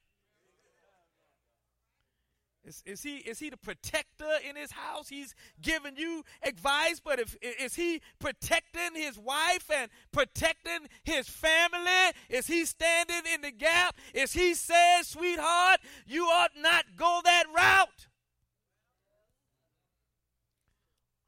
Is, 2.66 2.82
is, 2.86 3.02
he 3.02 3.16
is 3.16 3.38
he 3.40 3.50
the 3.50 3.58
protector 3.58 4.30
in 4.48 4.56
his 4.56 4.70
house? 4.70 5.08
He's 5.10 5.34
giving 5.60 5.96
you 5.96 6.24
advice, 6.42 6.98
but 6.98 7.20
if 7.20 7.36
is 7.42 7.74
he 7.74 8.00
protecting 8.18 8.94
his 8.94 9.18
wife 9.18 9.70
and 9.70 9.90
protecting 10.12 10.88
his 11.02 11.28
family? 11.28 12.14
Is 12.30 12.46
he 12.46 12.64
standing 12.64 13.22
in 13.34 13.42
the 13.42 13.50
gap? 13.50 13.96
Is 14.14 14.32
he 14.32 14.54
saying, 14.54 15.02
sweetheart, 15.02 15.80
you 16.06 16.24
ought 16.24 16.52
not 16.56 16.84
go 16.96 17.20
that 17.24 17.44
route? 17.54 18.06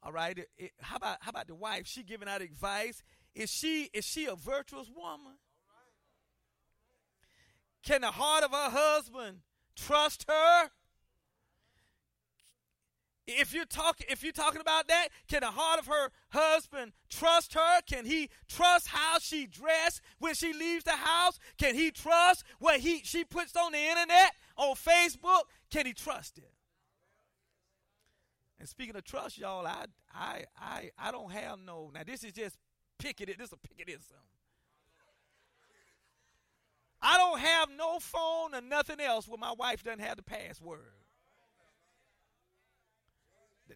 All 0.07 0.13
right. 0.13 0.37
It, 0.57 0.71
how 0.79 0.95
about 0.95 1.17
how 1.19 1.31
about 1.31 1.47
the 1.47 1.55
wife? 1.55 1.85
She 1.85 2.01
giving 2.01 2.29
out 2.29 2.41
advice. 2.41 3.03
Is 3.35 3.51
she 3.51 3.89
is 3.93 4.05
she 4.05 4.25
a 4.25 4.35
virtuous 4.35 4.89
woman? 4.95 5.33
Can 7.83 8.01
the 8.01 8.11
heart 8.11 8.45
of 8.45 8.51
her 8.51 8.69
husband 8.69 9.39
trust 9.75 10.25
her? 10.29 10.69
If 13.27 13.53
you're 13.53 13.65
talking 13.65 14.07
if 14.09 14.23
you're 14.23 14.31
talking 14.31 14.61
about 14.61 14.87
that, 14.87 15.09
can 15.27 15.41
the 15.41 15.51
heart 15.51 15.79
of 15.79 15.87
her 15.87 16.11
husband 16.29 16.93
trust 17.09 17.53
her? 17.55 17.81
Can 17.85 18.05
he 18.05 18.29
trust 18.47 18.87
how 18.87 19.19
she 19.19 19.45
dressed 19.45 19.99
when 20.19 20.35
she 20.35 20.53
leaves 20.53 20.85
the 20.85 20.91
house? 20.91 21.37
Can 21.57 21.75
he 21.75 21.91
trust 21.91 22.45
what 22.59 22.79
he 22.79 23.01
she 23.03 23.25
puts 23.25 23.57
on 23.57 23.73
the 23.73 23.77
internet, 23.77 24.31
on 24.55 24.73
Facebook? 24.75 25.41
Can 25.69 25.85
he 25.85 25.91
trust 25.91 26.37
it? 26.37 26.53
And 28.59 28.67
speaking 28.67 28.95
of 28.95 29.03
trust, 29.03 29.37
y'all, 29.37 29.67
I 29.67 29.85
I 30.13 30.45
I 30.59 30.89
I 30.97 31.11
don't 31.11 31.31
have 31.31 31.59
no 31.59 31.91
now 31.93 32.01
this 32.05 32.23
is 32.23 32.31
just 32.31 32.57
picketed, 32.97 33.37
this 33.37 33.47
is 33.47 33.53
a 33.53 33.57
Pickettism. 33.57 34.13
I 37.01 37.17
don't 37.17 37.39
have 37.39 37.69
no 37.77 37.99
phone 37.99 38.55
or 38.55 38.61
nothing 38.61 38.99
else 38.99 39.27
where 39.27 39.37
my 39.37 39.53
wife 39.53 39.83
doesn't 39.83 39.99
have 39.99 40.17
the 40.17 40.23
password. 40.23 40.79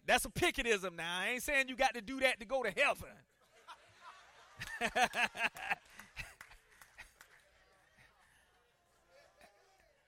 That's 0.06 0.24
a 0.24 0.30
Pickettism 0.30 0.96
now. 0.96 1.20
I 1.20 1.28
ain't 1.34 1.42
saying 1.42 1.68
you 1.68 1.76
got 1.76 1.94
to 1.94 2.00
do 2.00 2.18
that 2.20 2.40
to 2.40 2.46
go 2.46 2.62
to 2.62 2.70
heaven. 2.70 3.08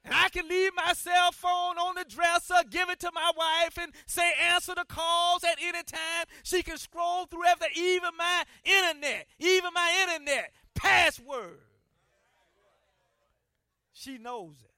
And 0.05 0.13
I 0.15 0.29
can 0.29 0.47
leave 0.49 0.73
my 0.77 0.93
cell 0.93 1.33
phone 1.33 1.79
on 1.79 1.95
the 1.95 2.05
dresser, 2.05 2.57
give 2.71 2.91
it 2.91 3.01
to 3.01 3.11
my 3.15 3.33
wife, 3.37 3.79
and 3.79 3.93
say, 4.07 4.33
answer 4.53 4.75
the 4.75 4.85
calls 4.85 5.45
at 5.45 5.57
any 5.63 5.83
time. 5.83 6.27
She 6.43 6.63
can 6.63 6.77
scroll 6.77 7.25
through 7.25 7.47
everything, 7.47 7.83
even 7.83 8.11
my 8.19 8.45
internet, 8.65 9.27
even 9.39 9.71
my 9.75 10.07
internet 10.07 10.53
password. 10.75 11.61
She 13.93 14.19
knows 14.19 14.57
it. 14.63 14.71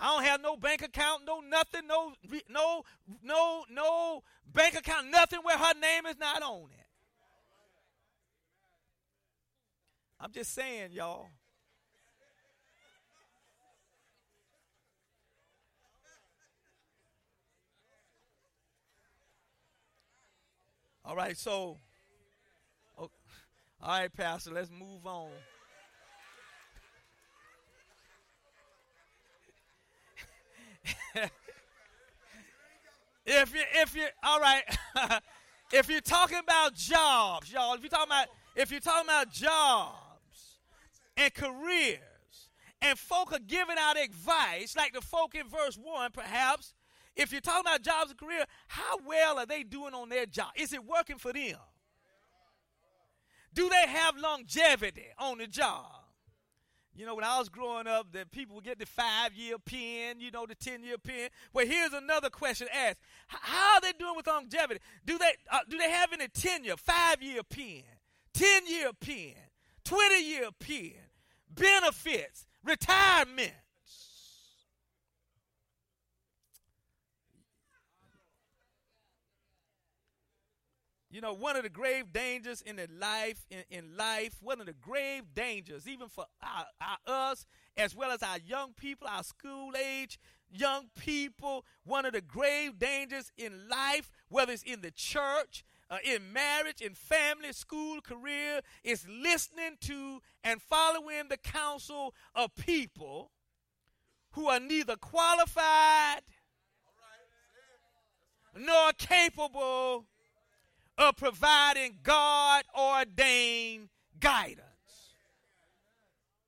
I 0.00 0.06
don't 0.14 0.24
have 0.24 0.40
no 0.40 0.56
bank 0.56 0.82
account, 0.82 1.22
no 1.26 1.40
nothing, 1.40 1.86
no 1.88 2.12
no 2.48 2.84
no 3.22 3.64
no 3.70 4.22
bank 4.52 4.76
account, 4.76 5.10
nothing 5.10 5.40
where 5.42 5.58
her 5.58 5.74
name 5.80 6.06
is 6.06 6.16
not 6.18 6.40
on 6.42 6.68
it. 6.70 6.86
I'm 10.20 10.32
just 10.32 10.54
saying, 10.54 10.92
y'all. 10.92 11.28
All 21.08 21.16
right, 21.16 21.36
so, 21.38 21.78
all 22.98 23.08
right, 23.82 24.12
Pastor, 24.12 24.50
let's 24.50 24.70
move 24.70 25.06
on. 25.06 25.30
if 33.24 33.54
you 33.54 33.62
if 33.76 33.96
you 33.96 34.04
all 34.22 34.38
right, 34.38 34.62
if 35.72 35.88
you're 35.88 36.02
talking 36.02 36.40
about 36.40 36.74
jobs, 36.74 37.50
y'all, 37.50 37.72
if 37.72 37.80
you're 37.80 37.88
talking 37.88 38.08
about 38.08 38.26
if 38.54 38.70
you're 38.70 38.78
talking 38.78 39.08
about 39.08 39.32
jobs 39.32 40.58
and 41.16 41.32
careers, 41.32 42.00
and 42.82 42.98
folk 42.98 43.32
are 43.32 43.38
giving 43.38 43.76
out 43.78 43.98
advice, 43.98 44.76
like 44.76 44.92
the 44.92 45.00
folk 45.00 45.34
in 45.34 45.48
verse 45.48 45.78
one, 45.82 46.10
perhaps. 46.12 46.74
If 47.18 47.32
you're 47.32 47.40
talking 47.40 47.62
about 47.62 47.82
jobs 47.82 48.10
and 48.10 48.18
career, 48.18 48.44
how 48.68 48.98
well 49.04 49.38
are 49.38 49.46
they 49.46 49.64
doing 49.64 49.92
on 49.92 50.08
their 50.08 50.24
job? 50.24 50.52
Is 50.56 50.72
it 50.72 50.84
working 50.86 51.18
for 51.18 51.32
them? 51.32 51.56
Do 53.52 53.68
they 53.68 53.90
have 53.90 54.16
longevity 54.16 55.06
on 55.18 55.38
the 55.38 55.48
job? 55.48 55.86
You 56.94 57.06
know, 57.06 57.16
when 57.16 57.24
I 57.24 57.38
was 57.38 57.48
growing 57.48 57.88
up, 57.88 58.12
that 58.12 58.30
people 58.30 58.54
would 58.56 58.64
get 58.64 58.78
the 58.78 58.86
five 58.86 59.34
year 59.34 59.56
pin, 59.58 60.20
you 60.20 60.30
know, 60.30 60.46
the 60.46 60.54
10 60.54 60.84
year 60.84 60.96
pin. 60.98 61.28
Well, 61.52 61.66
here's 61.66 61.92
another 61.92 62.30
question 62.30 62.68
asked 62.72 62.98
How 63.26 63.74
are 63.74 63.80
they 63.80 63.92
doing 63.92 64.14
with 64.16 64.26
longevity? 64.26 64.80
Do 65.04 65.18
they, 65.18 65.32
uh, 65.50 65.60
do 65.68 65.76
they 65.76 65.90
have 65.90 66.12
any 66.12 66.28
tenure, 66.28 66.76
five 66.76 67.20
year 67.20 67.42
pin, 67.42 67.82
10 68.34 68.66
year 68.66 68.90
pin, 69.00 69.34
20 69.84 70.24
year 70.24 70.48
pin, 70.58 70.94
benefits, 71.52 72.46
retirement? 72.64 73.52
You 81.18 81.22
know, 81.22 81.32
one 81.32 81.56
of 81.56 81.64
the 81.64 81.68
grave 81.68 82.12
dangers 82.12 82.62
in 82.62 82.76
the 82.76 82.86
life, 82.96 83.44
in, 83.50 83.64
in 83.70 83.96
life, 83.96 84.36
one 84.40 84.60
of 84.60 84.66
the 84.66 84.72
grave 84.72 85.24
dangers, 85.34 85.88
even 85.88 86.08
for 86.08 86.26
our, 86.40 86.64
our, 86.80 87.30
us 87.30 87.44
as 87.76 87.92
well 87.92 88.12
as 88.12 88.22
our 88.22 88.38
young 88.38 88.72
people, 88.74 89.08
our 89.08 89.24
school 89.24 89.72
age 89.76 90.20
young 90.48 90.84
people, 90.96 91.64
one 91.82 92.06
of 92.06 92.12
the 92.12 92.20
grave 92.20 92.78
dangers 92.78 93.32
in 93.36 93.68
life, 93.68 94.12
whether 94.28 94.52
it's 94.52 94.62
in 94.62 94.80
the 94.80 94.92
church, 94.92 95.64
uh, 95.90 95.98
in 96.04 96.32
marriage, 96.32 96.80
in 96.80 96.94
family, 96.94 97.52
school, 97.52 98.00
career, 98.00 98.60
is 98.84 99.04
listening 99.08 99.76
to 99.80 100.20
and 100.44 100.62
following 100.62 101.24
the 101.28 101.36
counsel 101.36 102.14
of 102.36 102.54
people 102.54 103.32
who 104.34 104.46
are 104.46 104.60
neither 104.60 104.94
qualified 104.94 106.20
nor 108.56 108.92
capable 108.92 110.06
of 110.98 111.16
providing 111.16 111.98
God 112.02 112.64
ordained 112.76 113.88
guidance. 114.20 114.64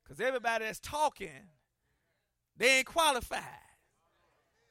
Because 0.03 0.19
everybody 0.19 0.65
that's 0.65 0.79
talking, 0.79 1.47
they 2.57 2.79
ain't 2.79 2.85
qualified. 2.85 3.41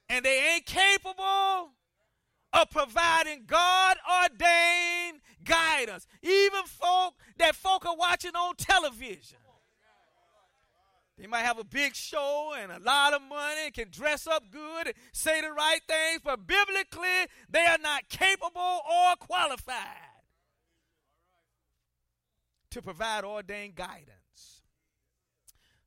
And 0.08 0.24
they 0.24 0.54
ain't 0.54 0.66
capable 0.66 1.70
of 2.52 2.70
providing 2.70 3.44
God 3.46 3.96
ordained 4.22 5.20
guidance. 5.44 6.06
Even 6.22 6.64
folk 6.66 7.14
that 7.38 7.54
folk 7.54 7.86
are 7.86 7.96
watching 7.96 8.34
on 8.34 8.56
television. 8.56 9.38
They 11.20 11.26
might 11.26 11.42
have 11.42 11.58
a 11.58 11.64
big 11.64 11.94
show 11.94 12.54
and 12.58 12.72
a 12.72 12.78
lot 12.78 13.12
of 13.12 13.20
money 13.20 13.70
can 13.72 13.88
dress 13.90 14.26
up 14.26 14.44
good 14.50 14.94
say 15.12 15.42
the 15.42 15.52
right 15.52 15.80
things, 15.86 16.22
but 16.24 16.46
biblically, 16.46 17.26
they 17.50 17.66
are 17.66 17.76
not 17.82 18.08
capable 18.08 18.80
or 18.90 19.16
qualified 19.18 19.76
to 22.70 22.80
provide 22.80 23.24
ordained 23.24 23.74
guidance. 23.74 24.62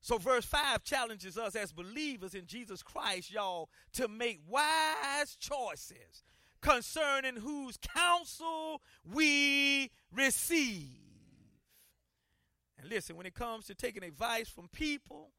So, 0.02 0.20
verse 0.20 0.46
5 0.46 0.84
challenges 0.84 1.36
us 1.36 1.56
as 1.56 1.72
believers 1.72 2.36
in 2.36 2.46
Jesus 2.46 2.84
Christ, 2.84 3.32
y'all, 3.32 3.70
to 3.94 4.08
make 4.08 4.40
wise 4.48 5.36
choices 5.40 6.24
concerning 6.62 7.38
whose 7.38 7.78
counsel 7.78 8.82
we 9.04 9.90
receive. 10.12 11.03
And 12.84 12.92
listen, 12.92 13.16
when 13.16 13.26
it 13.26 13.34
comes 13.34 13.68
to 13.68 13.76
taking 13.76 14.04
advice 14.04 14.50
from 14.50 14.68
people, 14.68 15.32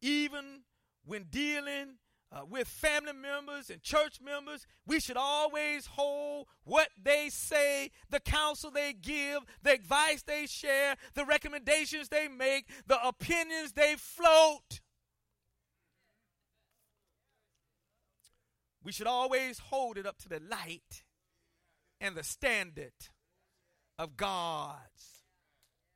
even 0.00 0.60
when 1.04 1.24
dealing 1.24 1.96
uh, 2.30 2.42
with 2.48 2.68
family 2.68 3.14
members 3.14 3.68
and 3.68 3.82
church 3.82 4.20
members, 4.20 4.64
we 4.86 5.00
should 5.00 5.16
always 5.16 5.86
hold 5.86 6.46
what 6.62 6.88
they 7.02 7.30
say, 7.30 7.90
the 8.10 8.20
counsel 8.20 8.70
they 8.70 8.92
give, 8.92 9.40
the 9.60 9.72
advice 9.72 10.22
they 10.22 10.46
share, 10.46 10.94
the 11.14 11.24
recommendations 11.24 12.10
they 12.10 12.28
make, 12.28 12.68
the 12.86 13.04
opinions 13.04 13.72
they 13.72 13.96
float. 13.96 14.78
We 18.84 18.92
should 18.92 19.08
always 19.08 19.58
hold 19.58 19.98
it 19.98 20.06
up 20.06 20.18
to 20.18 20.28
the 20.28 20.40
light 20.48 21.02
and 22.00 22.14
the 22.14 22.22
standard 22.22 22.92
of 23.98 24.16
God's 24.16 25.24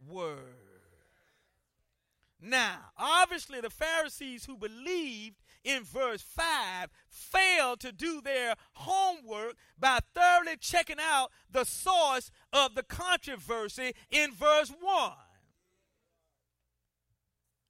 word. 0.05 0.72
Now, 2.45 2.91
obviously, 2.99 3.61
the 3.61 3.71
Pharisees 3.71 4.47
who 4.47 4.57
believed 4.57 5.37
in 5.63 5.85
verse 5.85 6.23
5 6.23 6.89
failed 7.09 7.79
to 7.81 7.93
do 7.93 8.21
their 8.21 8.57
homework 8.73 9.55
by 9.79 10.01
thoroughly 10.13 10.57
checking 10.59 10.97
out 11.01 11.31
the 11.49 11.65
source 11.65 12.33
of 12.53 12.75
the 12.75 12.83
controversy 12.83 13.93
in 14.11 14.33
verse 14.33 14.73
1. 14.81 15.13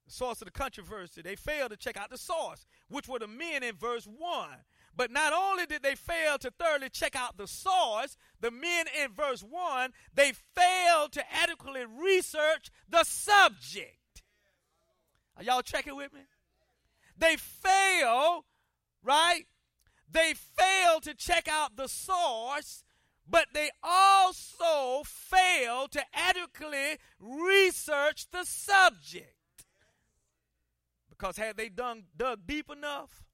The 0.07 0.13
source 0.13 0.41
of 0.41 0.47
the 0.47 0.53
controversy, 0.53 1.21
they 1.21 1.37
failed 1.37 1.73
to 1.73 1.77
check 1.77 1.99
out 1.99 2.09
the 2.09 2.17
source, 2.17 2.65
which 2.89 3.09
were 3.09 3.19
the 3.19 3.29
men 3.29 3.63
in 3.63 3.77
verse 3.77 4.07
1. 4.07 4.49
But 4.97 5.11
not 5.11 5.35
only 5.35 5.67
did 5.67 5.83
they 5.83 5.97
fail 5.97 6.39
to 6.39 6.51
thoroughly 6.51 6.89
check 6.89 7.15
out 7.15 7.37
the 7.37 7.47
source, 7.47 8.17
the 8.41 8.51
men 8.51 8.87
in 9.03 9.13
verse 9.13 9.43
1, 9.43 9.93
they 10.15 10.33
failed 10.55 11.13
to 11.13 11.25
adequately 11.31 11.85
research 11.85 12.71
the 12.89 13.05
subject. 13.05 13.99
Are 15.37 15.42
y'all 15.42 15.62
checking 15.62 15.97
with 15.97 16.12
me? 16.12 16.21
They 17.16 17.37
fail, 17.37 18.45
right? 19.03 19.47
They 20.11 20.35
fail 20.35 21.01
to 21.01 21.14
check 21.14 21.49
out 21.49 21.77
the 21.77 21.88
source 21.88 22.85
but 23.29 23.49
they 23.55 23.71
also 23.83 25.03
fail 25.05 25.88
to 25.88 26.03
adequately 26.12 26.99
research 27.21 28.27
the 28.31 28.45
subject. 28.45 29.37
Because 31.09 31.37
had 31.37 31.57
they 31.57 31.68
dug 31.68 32.47
deep 32.47 32.71
enough, 32.71 33.25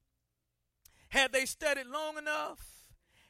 had 1.08 1.32
they 1.32 1.46
studied 1.46 1.86
long 1.86 2.18
enough, 2.18 2.77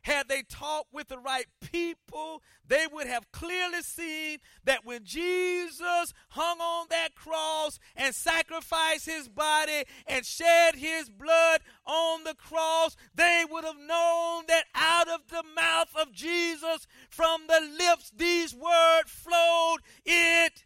had 0.08 0.26
they 0.26 0.42
talked 0.42 0.92
with 0.92 1.08
the 1.08 1.18
right 1.18 1.44
people, 1.60 2.42
they 2.66 2.86
would 2.90 3.06
have 3.06 3.30
clearly 3.30 3.82
seen 3.82 4.38
that 4.64 4.84
when 4.84 5.04
Jesus 5.04 6.14
hung 6.30 6.58
on 6.60 6.86
that 6.88 7.14
cross 7.14 7.78
and 7.94 8.14
sacrificed 8.14 9.04
his 9.04 9.28
body 9.28 9.84
and 10.06 10.24
shed 10.24 10.76
his 10.76 11.10
blood 11.10 11.60
on 11.84 12.24
the 12.24 12.34
cross, 12.34 12.96
they 13.14 13.44
would 13.50 13.64
have 13.64 13.76
known 13.76 14.44
that 14.48 14.64
out 14.74 15.08
of 15.08 15.28
the 15.28 15.44
mouth 15.54 15.94
of 15.94 16.12
Jesus, 16.12 16.86
from 17.10 17.42
the 17.46 17.60
lips, 17.78 18.10
these 18.16 18.54
words 18.54 19.10
flowed. 19.10 19.80
It 20.06 20.64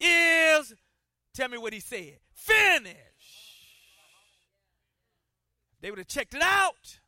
is, 0.00 0.74
tell 1.32 1.48
me 1.48 1.58
what 1.58 1.72
he 1.72 1.80
said, 1.80 2.18
finished. 2.34 2.96
They 5.80 5.90
would 5.90 6.00
have 6.00 6.08
checked 6.08 6.34
it 6.34 6.42
out 6.42 6.98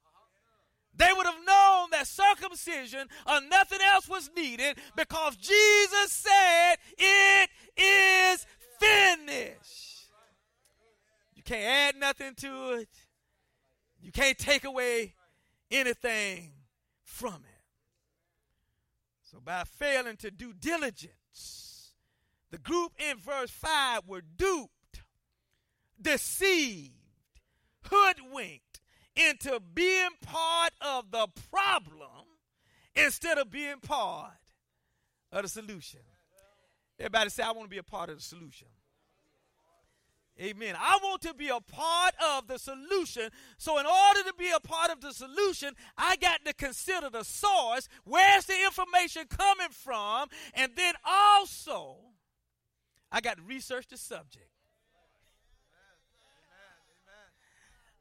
they 0.96 1.08
would 1.16 1.26
have 1.26 1.46
known 1.46 1.90
that 1.92 2.06
circumcision 2.06 3.08
or 3.26 3.40
nothing 3.48 3.78
else 3.80 4.08
was 4.08 4.30
needed 4.36 4.76
because 4.96 5.36
Jesus 5.36 6.10
said, 6.10 6.76
It 6.98 7.50
is 7.76 8.46
finished. 8.78 10.08
You 11.34 11.42
can't 11.42 11.94
add 11.94 12.00
nothing 12.00 12.34
to 12.36 12.72
it, 12.80 12.88
you 14.00 14.12
can't 14.12 14.36
take 14.36 14.64
away 14.64 15.14
anything 15.70 16.52
from 17.02 17.34
it. 17.34 17.62
So, 19.30 19.38
by 19.44 19.62
failing 19.64 20.16
to 20.18 20.30
do 20.30 20.52
diligence, 20.52 21.92
the 22.50 22.58
group 22.58 22.92
in 22.98 23.16
verse 23.18 23.50
5 23.50 24.08
were 24.08 24.22
duped, 24.22 25.02
deceived, 26.02 26.90
hoodwinked 27.82 28.69
into 29.28 29.60
being 29.74 30.10
part 30.22 30.72
of 30.80 31.10
the 31.10 31.26
problem 31.50 32.26
instead 32.94 33.38
of 33.38 33.50
being 33.50 33.80
part 33.80 34.32
of 35.32 35.42
the 35.42 35.48
solution. 35.48 36.00
Everybody 36.98 37.30
say, 37.30 37.42
I 37.42 37.52
want 37.52 37.64
to 37.64 37.70
be 37.70 37.78
a 37.78 37.82
part 37.82 38.10
of 38.10 38.16
the 38.16 38.22
solution. 38.22 38.68
Amen. 40.40 40.74
I 40.78 40.98
want 41.02 41.20
to 41.22 41.34
be 41.34 41.48
a 41.48 41.60
part 41.60 42.14
of 42.34 42.46
the 42.46 42.58
solution. 42.58 43.30
So, 43.58 43.78
in 43.78 43.84
order 43.84 44.22
to 44.22 44.34
be 44.38 44.50
a 44.50 44.60
part 44.60 44.90
of 44.90 45.02
the 45.02 45.12
solution, 45.12 45.74
I 45.98 46.16
got 46.16 46.44
to 46.46 46.54
consider 46.54 47.10
the 47.10 47.24
source. 47.24 47.88
Where's 48.04 48.46
the 48.46 48.64
information 48.64 49.24
coming 49.28 49.68
from? 49.70 50.28
And 50.54 50.72
then 50.76 50.94
also, 51.04 51.96
I 53.12 53.20
got 53.20 53.36
to 53.36 53.42
research 53.42 53.88
the 53.88 53.98
subject. 53.98 54.48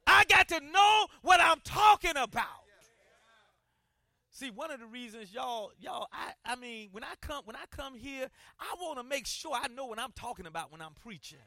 I 0.10 0.26
got 0.26 0.48
to 0.50 0.60
know 0.60 1.06
what 1.22 1.40
I'm 1.40 1.60
talking 1.64 2.18
about. 2.18 2.48
See, 4.32 4.50
one 4.50 4.72
of 4.72 4.80
the 4.80 4.86
reasons 4.86 5.34
y'all, 5.34 5.72
y'all, 5.80 6.08
I, 6.12 6.32
I 6.46 6.56
mean, 6.56 6.90
when 6.92 7.04
I 7.04 7.14
come, 7.22 7.44
when 7.46 7.56
I 7.56 7.66
come 7.70 7.96
here, 7.96 8.28
I 8.60 8.74
want 8.82 8.98
to 8.98 9.04
make 9.04 9.28
sure 9.28 9.54
I 9.54 9.68
know 9.68 9.86
what 9.86 10.00
I'm 10.00 10.14
talking 10.14 10.46
about 10.46 10.72
when 10.72 10.82
I'm 10.82 10.94
preaching. 10.94 11.40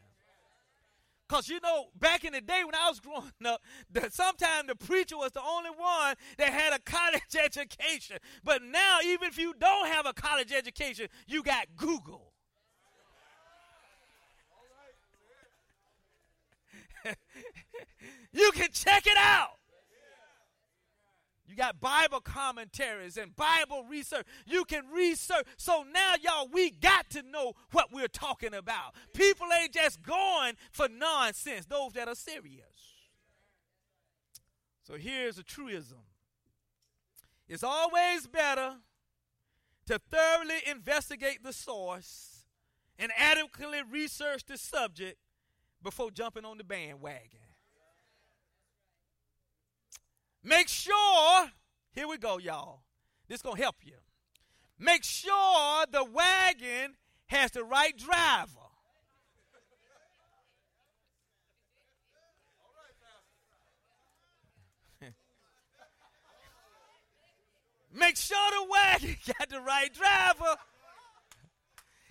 Cause 1.28 1.48
you 1.48 1.58
know, 1.62 1.86
back 1.98 2.24
in 2.24 2.34
the 2.34 2.42
day 2.42 2.62
when 2.62 2.74
I 2.74 2.90
was 2.90 3.00
growing 3.00 3.32
up, 3.46 3.62
sometimes 4.10 4.68
the 4.68 4.74
preacher 4.76 5.16
was 5.16 5.32
the 5.32 5.40
only 5.40 5.70
one 5.70 6.14
that 6.36 6.52
had 6.52 6.74
a 6.74 6.78
college 6.78 7.22
education. 7.42 8.18
But 8.44 8.62
now, 8.62 8.98
even 9.02 9.28
if 9.28 9.38
you 9.38 9.54
don't 9.58 9.88
have 9.88 10.04
a 10.04 10.12
college 10.12 10.52
education, 10.52 11.08
you 11.26 11.42
got 11.42 11.68
Google. 11.74 12.34
You 18.32 18.50
can 18.52 18.70
check 18.72 19.06
it 19.06 19.16
out. 19.16 19.58
You 21.52 21.56
got 21.56 21.80
Bible 21.80 22.20
commentaries 22.20 23.18
and 23.18 23.36
Bible 23.36 23.84
research. 23.84 24.26
You 24.46 24.64
can 24.64 24.84
research. 24.90 25.46
So 25.58 25.84
now, 25.92 26.14
y'all, 26.22 26.48
we 26.50 26.70
got 26.70 27.10
to 27.10 27.22
know 27.22 27.52
what 27.72 27.92
we're 27.92 28.08
talking 28.08 28.54
about. 28.54 28.94
People 29.12 29.48
ain't 29.60 29.74
just 29.74 30.02
going 30.02 30.54
for 30.70 30.88
nonsense, 30.88 31.66
those 31.66 31.92
that 31.92 32.08
are 32.08 32.14
serious. 32.14 32.64
So 34.82 34.94
here's 34.94 35.36
a 35.36 35.42
truism 35.42 35.98
it's 37.48 37.62
always 37.62 38.26
better 38.26 38.76
to 39.86 39.98
thoroughly 40.10 40.56
investigate 40.66 41.42
the 41.44 41.52
source 41.52 42.46
and 42.98 43.12
adequately 43.14 43.80
research 43.90 44.46
the 44.46 44.56
subject 44.56 45.18
before 45.82 46.10
jumping 46.10 46.46
on 46.46 46.56
the 46.56 46.64
bandwagon. 46.64 47.41
Make 50.44 50.68
sure, 50.68 51.50
here 51.92 52.08
we 52.08 52.18
go, 52.18 52.38
y'all. 52.38 52.82
This 53.28 53.42
going 53.42 53.56
to 53.56 53.62
help 53.62 53.76
you. 53.84 53.94
Make 54.78 55.04
sure 55.04 55.86
the 55.90 56.04
wagon 56.04 56.96
has 57.26 57.52
the 57.52 57.62
right 57.62 57.96
driver. 57.96 58.50
Make 67.94 68.16
sure 68.16 68.36
the 68.50 68.66
wagon 68.68 69.16
got 69.38 69.48
the 69.48 69.60
right 69.60 69.94
driver. 69.94 70.56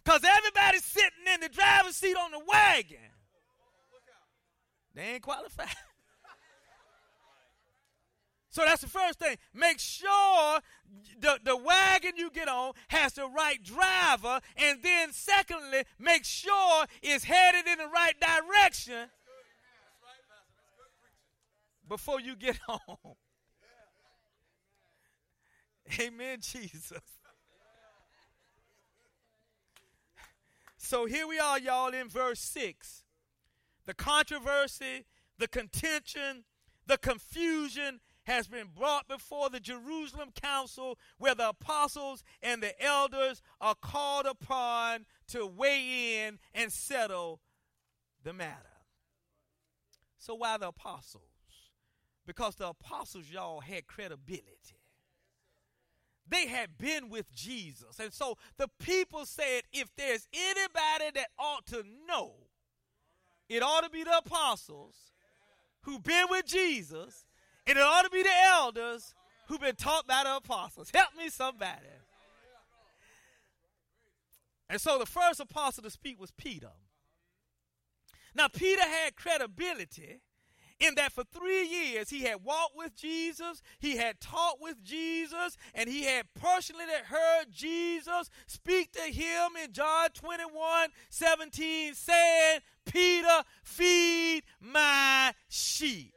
Because 0.03 0.23
everybody's 0.23 0.85
sitting 0.85 1.27
in 1.33 1.41
the 1.41 1.49
driver's 1.49 1.97
seat 1.97 2.15
on 2.15 2.31
the 2.31 2.39
wagon. 2.47 2.97
They 4.95 5.01
ain't 5.01 5.21
qualified. 5.21 5.67
So 8.51 8.63
that's 8.65 8.81
the 8.81 8.89
first 8.89 9.17
thing. 9.17 9.37
Make 9.53 9.79
sure 9.79 10.59
the, 11.21 11.39
the 11.41 11.55
wagon 11.55 12.17
you 12.17 12.29
get 12.29 12.49
on 12.49 12.73
has 12.89 13.13
the 13.13 13.27
right 13.27 13.63
driver. 13.63 14.41
And 14.57 14.83
then, 14.83 15.13
secondly, 15.13 15.83
make 15.97 16.25
sure 16.25 16.85
it's 17.01 17.23
headed 17.23 17.65
in 17.65 17.77
the 17.77 17.87
right 17.87 18.13
direction 18.19 19.07
before 21.87 22.19
you 22.19 22.35
get 22.35 22.57
home. 22.67 23.15
Amen, 25.97 26.39
Jesus. 26.41 27.01
So 30.77 31.05
here 31.05 31.25
we 31.25 31.39
are, 31.39 31.57
y'all, 31.57 31.93
in 31.93 32.09
verse 32.09 32.41
6. 32.41 33.03
The 33.85 33.93
controversy, 33.93 35.05
the 35.37 35.47
contention, 35.47 36.43
the 36.85 36.97
confusion 36.97 38.01
has 38.23 38.47
been 38.47 38.67
brought 38.77 39.07
before 39.07 39.49
the 39.49 39.59
Jerusalem 39.59 40.29
council 40.39 40.97
where 41.17 41.35
the 41.35 41.49
apostles 41.49 42.23
and 42.41 42.61
the 42.61 42.79
elders 42.83 43.41
are 43.59 43.75
called 43.75 44.25
upon 44.25 45.05
to 45.29 45.45
weigh 45.45 46.25
in 46.25 46.39
and 46.53 46.71
settle 46.71 47.41
the 48.23 48.33
matter. 48.33 48.55
So, 50.17 50.35
why 50.35 50.57
the 50.57 50.67
apostles? 50.67 51.23
Because 52.27 52.55
the 52.55 52.69
apostles, 52.69 53.25
y'all, 53.31 53.61
had 53.61 53.87
credibility. 53.87 54.81
They 56.31 56.47
had 56.47 56.77
been 56.77 57.09
with 57.09 57.31
Jesus. 57.33 57.99
And 57.99 58.13
so 58.13 58.37
the 58.57 58.69
people 58.79 59.25
said, 59.25 59.63
if 59.73 59.89
there's 59.97 60.27
anybody 60.33 61.11
that 61.15 61.27
ought 61.37 61.65
to 61.67 61.83
know, 62.07 62.35
it 63.49 63.61
ought 63.61 63.83
to 63.83 63.89
be 63.89 64.03
the 64.03 64.17
apostles 64.17 64.95
who've 65.81 66.01
been 66.01 66.27
with 66.29 66.45
Jesus 66.45 67.25
and 67.71 67.79
it 67.79 67.83
ought 67.83 68.01
to 68.01 68.09
be 68.09 68.21
the 68.21 68.29
elders 68.47 69.15
who've 69.47 69.61
been 69.61 69.75
taught 69.75 70.05
by 70.05 70.23
the 70.25 70.35
apostles. 70.35 70.91
Help 70.93 71.15
me, 71.17 71.29
somebody. 71.29 71.87
And 74.69 74.79
so 74.79 74.99
the 74.99 75.05
first 75.05 75.39
apostle 75.39 75.83
to 75.83 75.89
speak 75.89 76.19
was 76.19 76.31
Peter. 76.31 76.71
Now, 78.35 78.49
Peter 78.49 78.83
had 78.83 79.15
credibility 79.15 80.19
in 80.81 80.95
that 80.95 81.13
for 81.13 81.23
three 81.23 81.65
years 81.65 82.09
he 82.09 82.23
had 82.23 82.43
walked 82.43 82.75
with 82.75 82.93
Jesus, 82.93 83.61
he 83.79 83.95
had 83.95 84.19
taught 84.19 84.59
with 84.59 84.83
Jesus, 84.83 85.55
and 85.73 85.89
he 85.89 86.03
had 86.03 86.25
personally 86.33 86.83
heard 87.05 87.45
Jesus 87.51 88.29
speak 88.47 88.91
to 88.93 89.03
him 89.03 89.51
in 89.63 89.71
John 89.71 90.09
21 90.09 90.89
17, 91.09 91.93
saying, 91.93 92.59
Peter, 92.85 93.43
feed 93.63 94.43
my 94.59 95.33
sheep. 95.47 96.13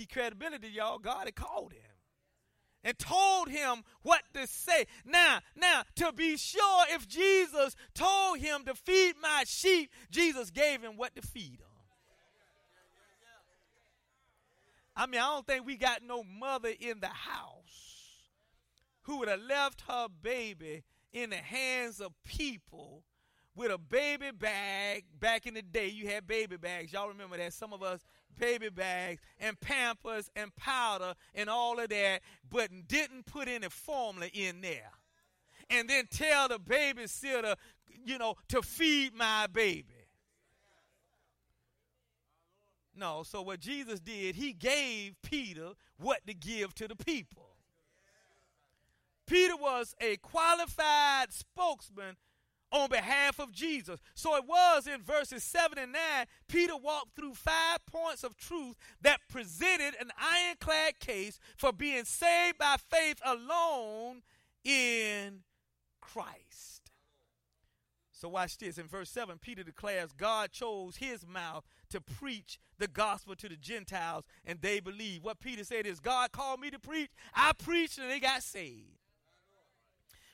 He 0.00 0.06
credibility, 0.06 0.68
y'all. 0.68 0.98
God 0.98 1.26
had 1.26 1.36
called 1.36 1.74
him 1.74 1.82
and 2.82 2.98
told 2.98 3.50
him 3.50 3.84
what 4.00 4.22
to 4.32 4.46
say. 4.46 4.86
Now, 5.04 5.40
now, 5.54 5.82
to 5.96 6.10
be 6.10 6.38
sure, 6.38 6.84
if 6.88 7.06
Jesus 7.06 7.76
told 7.92 8.38
him 8.38 8.64
to 8.64 8.74
feed 8.74 9.16
my 9.20 9.44
sheep, 9.46 9.90
Jesus 10.10 10.50
gave 10.50 10.80
him 10.80 10.96
what 10.96 11.14
to 11.16 11.20
feed 11.20 11.58
them. 11.58 11.66
I 14.96 15.04
mean, 15.04 15.20
I 15.20 15.34
don't 15.34 15.46
think 15.46 15.66
we 15.66 15.76
got 15.76 16.02
no 16.02 16.24
mother 16.24 16.72
in 16.80 17.00
the 17.00 17.08
house 17.08 18.22
who 19.02 19.18
would 19.18 19.28
have 19.28 19.42
left 19.42 19.82
her 19.86 20.06
baby 20.22 20.82
in 21.12 21.28
the 21.28 21.36
hands 21.36 22.00
of 22.00 22.12
people 22.24 23.04
with 23.60 23.70
a 23.70 23.76
baby 23.76 24.30
bag. 24.30 25.04
Back 25.20 25.46
in 25.46 25.52
the 25.52 25.60
day, 25.60 25.88
you 25.88 26.08
had 26.08 26.26
baby 26.26 26.56
bags. 26.56 26.94
Y'all 26.94 27.08
remember 27.08 27.36
that? 27.36 27.52
Some 27.52 27.74
of 27.74 27.82
us 27.82 28.00
baby 28.38 28.70
bags 28.70 29.20
and 29.38 29.60
pampers 29.60 30.30
and 30.34 30.56
powder 30.56 31.12
and 31.34 31.50
all 31.50 31.78
of 31.78 31.90
that, 31.90 32.22
but 32.50 32.70
didn't 32.88 33.26
put 33.26 33.48
any 33.48 33.68
formula 33.68 34.30
in 34.32 34.62
there. 34.62 34.90
And 35.68 35.90
then 35.90 36.06
tell 36.10 36.48
the 36.48 36.58
babysitter, 36.58 37.54
you 38.02 38.16
know, 38.16 38.36
to 38.48 38.62
feed 38.62 39.14
my 39.14 39.46
baby. 39.52 39.84
No, 42.96 43.24
so 43.24 43.42
what 43.42 43.60
Jesus 43.60 44.00
did, 44.00 44.36
he 44.36 44.54
gave 44.54 45.20
Peter 45.20 45.72
what 45.98 46.26
to 46.26 46.32
give 46.32 46.74
to 46.76 46.88
the 46.88 46.96
people. 46.96 47.50
Peter 49.26 49.56
was 49.56 49.94
a 50.00 50.16
qualified 50.16 51.30
spokesman 51.30 52.16
on 52.72 52.88
behalf 52.88 53.38
of 53.38 53.52
Jesus. 53.52 54.00
So 54.14 54.36
it 54.36 54.44
was 54.46 54.86
in 54.86 55.02
verses 55.02 55.42
7 55.44 55.78
and 55.78 55.92
9, 55.92 56.00
Peter 56.48 56.76
walked 56.76 57.16
through 57.16 57.34
five 57.34 57.78
points 57.86 58.24
of 58.24 58.36
truth 58.36 58.76
that 59.00 59.20
presented 59.28 59.94
an 60.00 60.10
ironclad 60.18 61.00
case 61.00 61.38
for 61.56 61.72
being 61.72 62.04
saved 62.04 62.58
by 62.58 62.76
faith 62.90 63.20
alone 63.24 64.22
in 64.64 65.40
Christ. 66.00 66.70
So 68.12 68.28
watch 68.28 68.58
this. 68.58 68.76
In 68.76 68.86
verse 68.86 69.08
7, 69.08 69.38
Peter 69.38 69.62
declares 69.62 70.12
God 70.12 70.52
chose 70.52 70.96
his 70.96 71.26
mouth 71.26 71.64
to 71.88 72.02
preach 72.02 72.58
the 72.78 72.86
gospel 72.86 73.34
to 73.36 73.48
the 73.48 73.56
Gentiles, 73.56 74.24
and 74.44 74.60
they 74.60 74.78
believe. 74.78 75.24
What 75.24 75.40
Peter 75.40 75.64
said 75.64 75.86
is, 75.86 76.00
God 76.00 76.30
called 76.30 76.60
me 76.60 76.70
to 76.70 76.78
preach. 76.78 77.10
I 77.34 77.52
preached, 77.52 77.98
and 77.98 78.10
they 78.10 78.20
got 78.20 78.42
saved. 78.42 78.99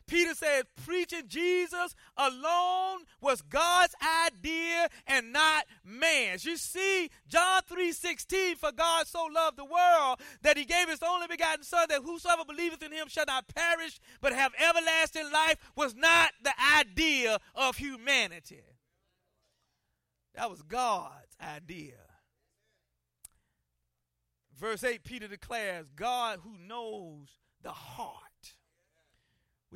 Peter 0.07 0.35
says 0.35 0.65
preaching 0.85 1.25
Jesus 1.27 1.95
alone 2.17 3.01
was 3.21 3.43
God's 3.43 3.95
idea 4.27 4.89
and 5.07 5.33
not 5.33 5.65
man's. 5.85 6.45
You 6.45 6.57
see, 6.57 7.11
John 7.27 7.63
3:16, 7.63 8.57
for 8.57 8.73
God 8.73 9.07
so 9.07 9.25
loved 9.25 9.59
the 9.59 9.65
world 9.65 10.21
that 10.43 10.57
he 10.57 10.65
gave 10.65 10.89
his 10.89 11.03
only 11.03 11.27
begotten 11.27 11.65
son 11.65 11.87
that 11.89 12.03
whosoever 12.03 12.45
believeth 12.45 12.83
in 12.83 12.93
him 12.93 13.09
shall 13.09 13.27
not 13.27 13.49
perish 13.49 13.99
but 14.21 14.33
have 14.33 14.53
everlasting 14.59 15.31
life 15.33 15.57
was 15.75 15.95
not 15.95 16.33
the 16.43 16.55
idea 16.77 17.41
of 17.55 17.77
humanity. 17.77 18.63
That 20.35 20.51
was 20.51 20.63
God's 20.63 21.37
idea. 21.41 21.95
Verse 24.55 24.85
8, 24.85 25.05
Peter 25.05 25.29
declares, 25.29 25.87
God 25.95 26.41
who 26.43 26.57
knows 26.59 27.29
the 27.63 27.73
heart 27.73 28.26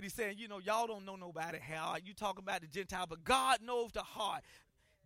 but 0.00 0.04
he's 0.04 0.14
saying, 0.14 0.36
you 0.38 0.48
know, 0.48 0.60
y'all 0.60 0.86
don't 0.86 1.04
know 1.04 1.14
nobody 1.14 1.58
how. 1.58 1.94
You 2.02 2.14
talking 2.14 2.42
about 2.42 2.62
the 2.62 2.66
Gentile, 2.66 3.04
but 3.06 3.22
God 3.22 3.58
knows 3.62 3.92
the 3.92 4.00
heart. 4.00 4.42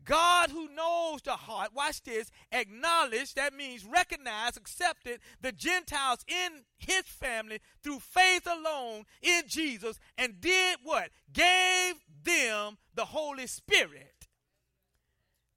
God 0.05 0.51
who 0.51 0.69
knows 0.69 1.21
the 1.23 1.33
heart, 1.33 1.71
watch 1.75 2.01
this, 2.05 2.31
acknowledge, 2.53 3.35
that 3.35 3.55
means 3.55 3.85
recognize, 3.85 4.57
accepted 4.57 5.19
the 5.41 5.51
Gentiles 5.51 6.25
in 6.29 6.63
his 6.79 7.03
family 7.07 7.59
through 7.83 7.99
faith 7.99 8.47
alone 8.47 9.03
in 9.21 9.43
Jesus 9.49 9.99
and 10.17 10.41
did 10.41 10.79
what? 10.85 11.09
Gave 11.33 11.97
them 12.23 12.79
the 12.95 13.07
Holy 13.07 13.49
Spirit 13.49 14.29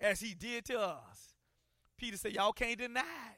as 0.01 0.19
he 0.19 0.33
did 0.33 0.65
to 0.65 0.79
us. 0.79 1.35
Peter 1.95 2.17
said, 2.17 2.33
Y'all 2.33 2.53
can't 2.53 2.79
deny 2.79 3.01
it. 3.01 3.36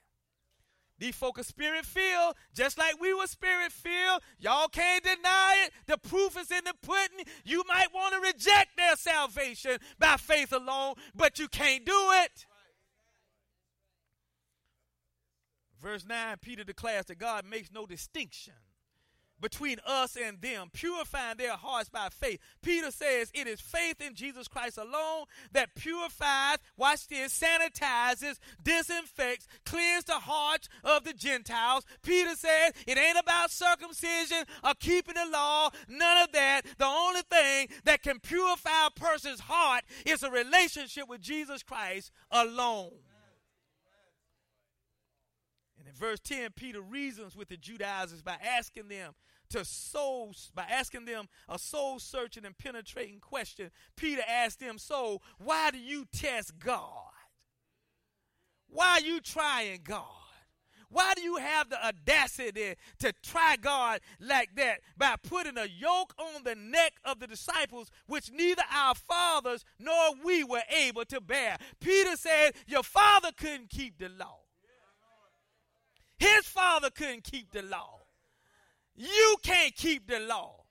These 1.00 1.16
folk 1.16 1.40
are 1.40 1.44
spirit 1.44 1.86
filled, 1.86 2.36
just 2.54 2.78
like 2.78 3.00
we 3.00 3.14
were 3.14 3.28
spirit 3.28 3.72
filled. 3.72 4.22
Y'all 4.38 4.68
can't 4.68 5.04
deny 5.04 5.66
it. 5.66 5.72
The 5.88 5.98
proof 5.98 6.38
is 6.38 6.52
in 6.52 6.66
the 6.66 6.74
pudding. 6.82 7.26
You 7.46 7.64
might 7.68 7.94
want 7.94 8.14
to 8.16 8.20
reject 8.20 8.76
their 8.78 8.96
salvation 8.98 9.78
by 9.98 10.18
faith 10.18 10.52
alone, 10.52 10.96
but 11.16 11.40
you 11.40 11.48
can't 11.48 11.86
do 11.86 12.10
it. 12.24 12.46
Verse 15.82 16.06
9 16.06 16.38
Peter 16.42 16.66
declares 16.66 17.06
that 17.06 17.18
God 17.18 17.46
makes 17.46 17.72
no 17.72 17.86
distinction 17.86 18.54
between 19.42 19.78
us 19.86 20.16
and 20.16 20.42
them, 20.42 20.70
purifying 20.74 21.38
their 21.38 21.56
hearts 21.56 21.90
by 21.90 22.10
faith. 22.10 22.40
Peter 22.62 22.92
says 22.92 23.32
it 23.34 23.48
is 23.48 23.62
faith 23.62 24.02
in 24.02 24.16
Jesus 24.16 24.48
Christ 24.48 24.78
alone 24.78 25.26
that 25.52 25.76
purifies, 25.76 26.58
watch 26.78 27.08
this, 27.08 27.38
sanitizes, 27.40 28.38
disinfects, 28.64 29.48
cleans 29.66 30.04
the 30.06 30.14
hearts 30.14 30.70
of 30.84 31.04
the 31.04 31.14
Gentiles. 31.14 31.86
Peter 32.04 32.36
says 32.36 32.74
it 32.88 32.98
ain't 32.98 33.20
about 33.20 33.52
circumcision 33.52 34.46
or 34.64 34.74
keeping 34.80 35.16
the 35.16 35.30
law, 35.32 35.70
none 35.88 36.24
of 36.24 36.32
that. 36.34 36.62
The 36.78 36.86
only 36.86 37.22
thing 37.30 37.70
that 37.86 38.04
can 38.04 38.20
purify 38.20 38.88
a 38.88 39.00
person's 39.00 39.40
heart 39.40 39.84
is 40.06 40.24
a 40.24 40.32
relationship 40.32 41.08
with 41.08 41.22
Jesus 41.22 41.64
Christ 41.64 42.12
alone. 42.32 42.92
And 45.78 45.88
in 45.88 45.94
verse 45.94 46.20
10, 46.20 46.52
Peter 46.56 46.82
reasons 46.82 47.36
with 47.36 47.48
the 47.50 47.58
Judaizers 47.58 48.22
by 48.22 48.36
asking 48.44 48.90
them 48.90 49.14
to 49.50 49.66
soul 49.66 50.34
by 50.54 50.64
asking 50.70 51.06
them 51.06 51.28
a 51.48 51.58
soul 51.58 52.00
searching 52.00 52.46
and 52.46 52.58
penetrating 52.58 53.20
question. 53.20 53.72
Peter 53.96 54.22
asked 54.28 54.60
them, 54.60 54.78
So 54.78 55.22
why 55.38 55.72
do 55.72 55.78
you 55.78 56.06
test 56.12 56.60
God? 56.60 56.84
Why 58.68 58.98
are 58.98 59.02
you 59.02 59.20
trying 59.20 59.82
God? 59.84 60.06
Why 60.92 61.14
do 61.16 61.22
you 61.22 61.38
have 61.38 61.70
the 61.70 61.86
audacity 61.86 62.74
to 63.00 63.14
try 63.22 63.56
God 63.62 64.02
like 64.20 64.56
that 64.56 64.80
by 64.98 65.16
putting 65.22 65.58
a 65.58 65.68
yoke 65.68 66.14
on 66.18 66.44
the 66.44 66.56
neck 66.56 66.94
of 67.06 67.20
the 67.20 67.28
disciples, 67.28 67.92
which 68.08 68.32
neither 68.32 68.64
our 68.74 68.96
fathers 68.96 69.64
nor 69.78 70.16
we 70.24 70.44
were 70.44 70.64
able 70.76 71.06
to 71.06 71.22
bear? 71.22 71.58
Peter 71.80 72.16
said, 72.16 72.54
Your 72.68 72.84
father 72.84 73.30
couldn't 73.38 73.70
keep 73.70 74.00
the 74.00 74.10
law. 74.10 74.40
His 76.18 76.46
father 76.46 76.90
couldn't 76.90 77.24
keep 77.24 77.52
the 77.52 77.62
law. 77.62 77.99
You 79.02 79.38
can't 79.42 79.74
keep 79.74 80.08
the 80.08 80.20
law. 80.20 80.66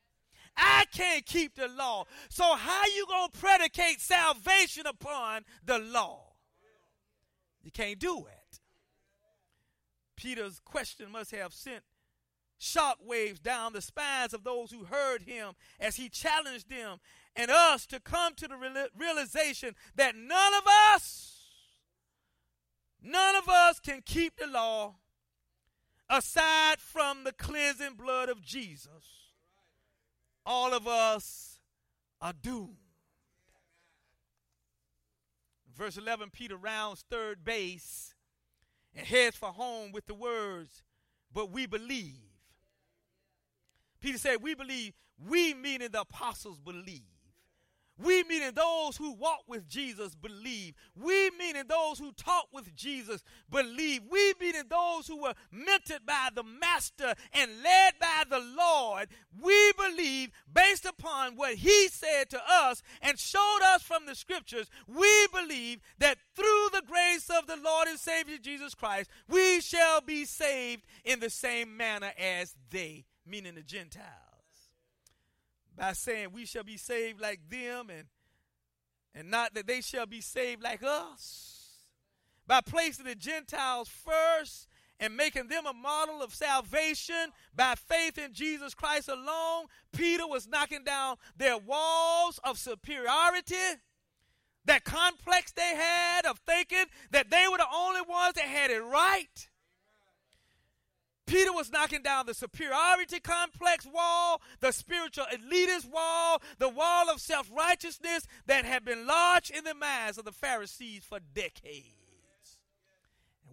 I 0.54 0.84
can't 0.92 1.24
keep 1.24 1.54
the 1.54 1.66
law. 1.66 2.04
So 2.28 2.44
how 2.44 2.84
you 2.94 3.06
going 3.08 3.30
to 3.32 3.38
predicate 3.38 4.02
salvation 4.02 4.86
upon 4.86 5.46
the 5.64 5.78
law? 5.78 6.34
You 7.62 7.70
can't 7.70 7.98
do 7.98 8.26
it. 8.26 8.60
Peter's 10.14 10.60
question 10.62 11.10
must 11.10 11.30
have 11.30 11.54
sent 11.54 11.82
shock 12.58 12.98
waves 13.02 13.40
down 13.40 13.72
the 13.72 13.80
spines 13.80 14.34
of 14.34 14.44
those 14.44 14.70
who 14.72 14.84
heard 14.84 15.22
him 15.22 15.54
as 15.80 15.96
he 15.96 16.10
challenged 16.10 16.68
them 16.68 16.98
and 17.34 17.50
us 17.50 17.86
to 17.86 17.98
come 17.98 18.34
to 18.34 18.46
the 18.46 18.88
realization 18.94 19.74
that 19.94 20.14
none 20.14 20.54
of 20.54 20.64
us 20.92 21.36
none 23.00 23.36
of 23.36 23.48
us 23.48 23.80
can 23.80 24.02
keep 24.04 24.36
the 24.36 24.46
law 24.48 24.96
aside 26.10 26.80
from 26.80 27.24
the 27.24 27.32
cleansing 27.32 27.94
blood 27.94 28.28
of 28.28 28.42
Jesus, 28.42 29.32
all 30.44 30.72
of 30.72 30.86
us 30.88 31.60
are 32.20 32.32
doomed. 32.32 32.76
Verse 35.76 35.96
11, 35.96 36.30
Peter 36.30 36.56
rounds 36.56 37.04
third 37.08 37.44
base 37.44 38.14
and 38.94 39.06
heads 39.06 39.36
for 39.36 39.50
home 39.50 39.92
with 39.92 40.06
the 40.06 40.14
words, 40.14 40.82
But 41.32 41.50
we 41.52 41.66
believe. 41.66 42.18
Peter 44.00 44.18
said, 44.18 44.42
We 44.42 44.54
believe, 44.54 44.94
we 45.24 45.54
meaning 45.54 45.90
the 45.92 46.00
apostles 46.00 46.58
believe. 46.58 47.17
We, 47.98 48.22
meaning 48.24 48.52
those 48.54 48.96
who 48.96 49.12
walk 49.12 49.42
with 49.48 49.68
Jesus, 49.68 50.14
believe. 50.14 50.74
We, 50.94 51.30
meaning 51.38 51.64
those 51.68 51.98
who 51.98 52.12
talk 52.12 52.46
with 52.52 52.74
Jesus, 52.76 53.24
believe. 53.50 54.02
We, 54.08 54.34
meaning 54.40 54.64
those 54.70 55.08
who 55.08 55.20
were 55.20 55.34
mentored 55.52 56.06
by 56.06 56.28
the 56.32 56.44
Master 56.44 57.14
and 57.32 57.50
led 57.62 57.94
by 58.00 58.22
the 58.30 58.38
Lord, 58.56 59.08
we 59.40 59.72
believe 59.72 60.30
based 60.52 60.86
upon 60.86 61.34
what 61.34 61.54
He 61.54 61.88
said 61.88 62.30
to 62.30 62.40
us 62.48 62.82
and 63.02 63.18
showed 63.18 63.60
us 63.74 63.82
from 63.82 64.06
the 64.06 64.14
Scriptures. 64.14 64.70
We 64.86 65.26
believe 65.32 65.80
that 65.98 66.18
through 66.36 66.68
the 66.72 66.82
grace 66.86 67.28
of 67.30 67.48
the 67.48 67.56
Lord 67.56 67.88
and 67.88 67.98
Savior 67.98 68.38
Jesus 68.38 68.74
Christ, 68.74 69.10
we 69.28 69.60
shall 69.60 70.00
be 70.00 70.24
saved 70.24 70.84
in 71.04 71.18
the 71.18 71.30
same 71.30 71.76
manner 71.76 72.12
as 72.16 72.54
they, 72.70 73.06
meaning 73.26 73.56
the 73.56 73.62
Gentiles 73.62 74.28
by 75.78 75.92
saying 75.92 76.28
we 76.32 76.44
shall 76.44 76.64
be 76.64 76.76
saved 76.76 77.20
like 77.20 77.40
them 77.48 77.88
and 77.90 78.04
and 79.14 79.30
not 79.30 79.54
that 79.54 79.66
they 79.66 79.80
shall 79.80 80.06
be 80.06 80.20
saved 80.20 80.62
like 80.62 80.82
us. 80.82 81.84
By 82.46 82.60
placing 82.60 83.06
the 83.06 83.14
gentiles 83.14 83.88
first 83.88 84.68
and 85.00 85.16
making 85.16 85.48
them 85.48 85.66
a 85.66 85.72
model 85.72 86.22
of 86.22 86.34
salvation 86.34 87.32
by 87.54 87.74
faith 87.74 88.18
in 88.18 88.32
Jesus 88.32 88.74
Christ 88.74 89.08
alone 89.08 89.66
Peter 89.92 90.26
was 90.26 90.46
knocking 90.46 90.84
down 90.84 91.16
their 91.36 91.56
walls 91.56 92.38
of 92.44 92.58
superiority 92.58 93.54
that 94.66 94.84
complex 94.84 95.52
they 95.52 95.74
had 95.74 96.26
of 96.26 96.38
thinking 96.40 96.84
that 97.10 97.30
they 97.30 97.46
were 97.50 97.58
the 97.58 97.66
only 97.74 98.02
ones 98.02 98.34
that 98.34 98.44
had 98.44 98.70
it 98.70 98.82
right 98.82 99.48
Peter 101.28 101.52
was 101.52 101.70
knocking 101.70 102.02
down 102.02 102.26
the 102.26 102.34
superiority 102.34 103.20
complex 103.20 103.86
wall, 103.86 104.40
the 104.60 104.72
spiritual 104.72 105.26
elitist 105.32 105.90
wall, 105.90 106.42
the 106.58 106.68
wall 106.68 107.10
of 107.10 107.20
self 107.20 107.48
righteousness 107.54 108.26
that 108.46 108.64
had 108.64 108.84
been 108.84 109.06
lodged 109.06 109.50
in 109.50 109.62
the 109.64 109.74
minds 109.74 110.18
of 110.18 110.24
the 110.24 110.32
Pharisees 110.32 111.04
for 111.04 111.18
decades. 111.34 111.84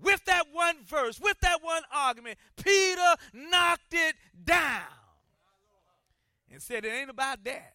With 0.01 0.23
that 0.25 0.45
one 0.51 0.77
verse, 0.83 1.19
with 1.19 1.39
that 1.41 1.61
one 1.61 1.83
argument, 1.93 2.37
Peter 2.55 3.15
knocked 3.33 3.93
it 3.93 4.15
down 4.43 4.81
and 6.51 6.61
said, 6.61 6.85
It 6.85 6.89
ain't 6.89 7.09
about 7.09 7.43
that. 7.43 7.74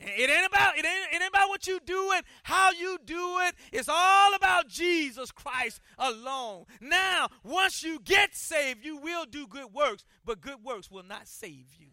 It 0.00 0.30
ain't 0.30 0.46
about 0.46 0.78
it 0.78 0.84
ain't, 0.84 1.12
it 1.12 1.22
ain't 1.22 1.28
about 1.28 1.48
what 1.48 1.66
you 1.66 1.80
do 1.84 2.12
and 2.14 2.24
how 2.44 2.70
you 2.70 2.98
do 3.04 3.38
it. 3.40 3.54
It's 3.72 3.88
all 3.88 4.34
about 4.34 4.68
Jesus 4.68 5.32
Christ 5.32 5.80
alone. 5.98 6.66
Now, 6.80 7.28
once 7.42 7.82
you 7.82 7.98
get 8.04 8.34
saved, 8.34 8.84
you 8.84 8.98
will 8.98 9.24
do 9.24 9.46
good 9.46 9.72
works, 9.74 10.04
but 10.24 10.40
good 10.40 10.62
works 10.62 10.90
will 10.90 11.02
not 11.02 11.26
save 11.26 11.74
you. 11.78 11.87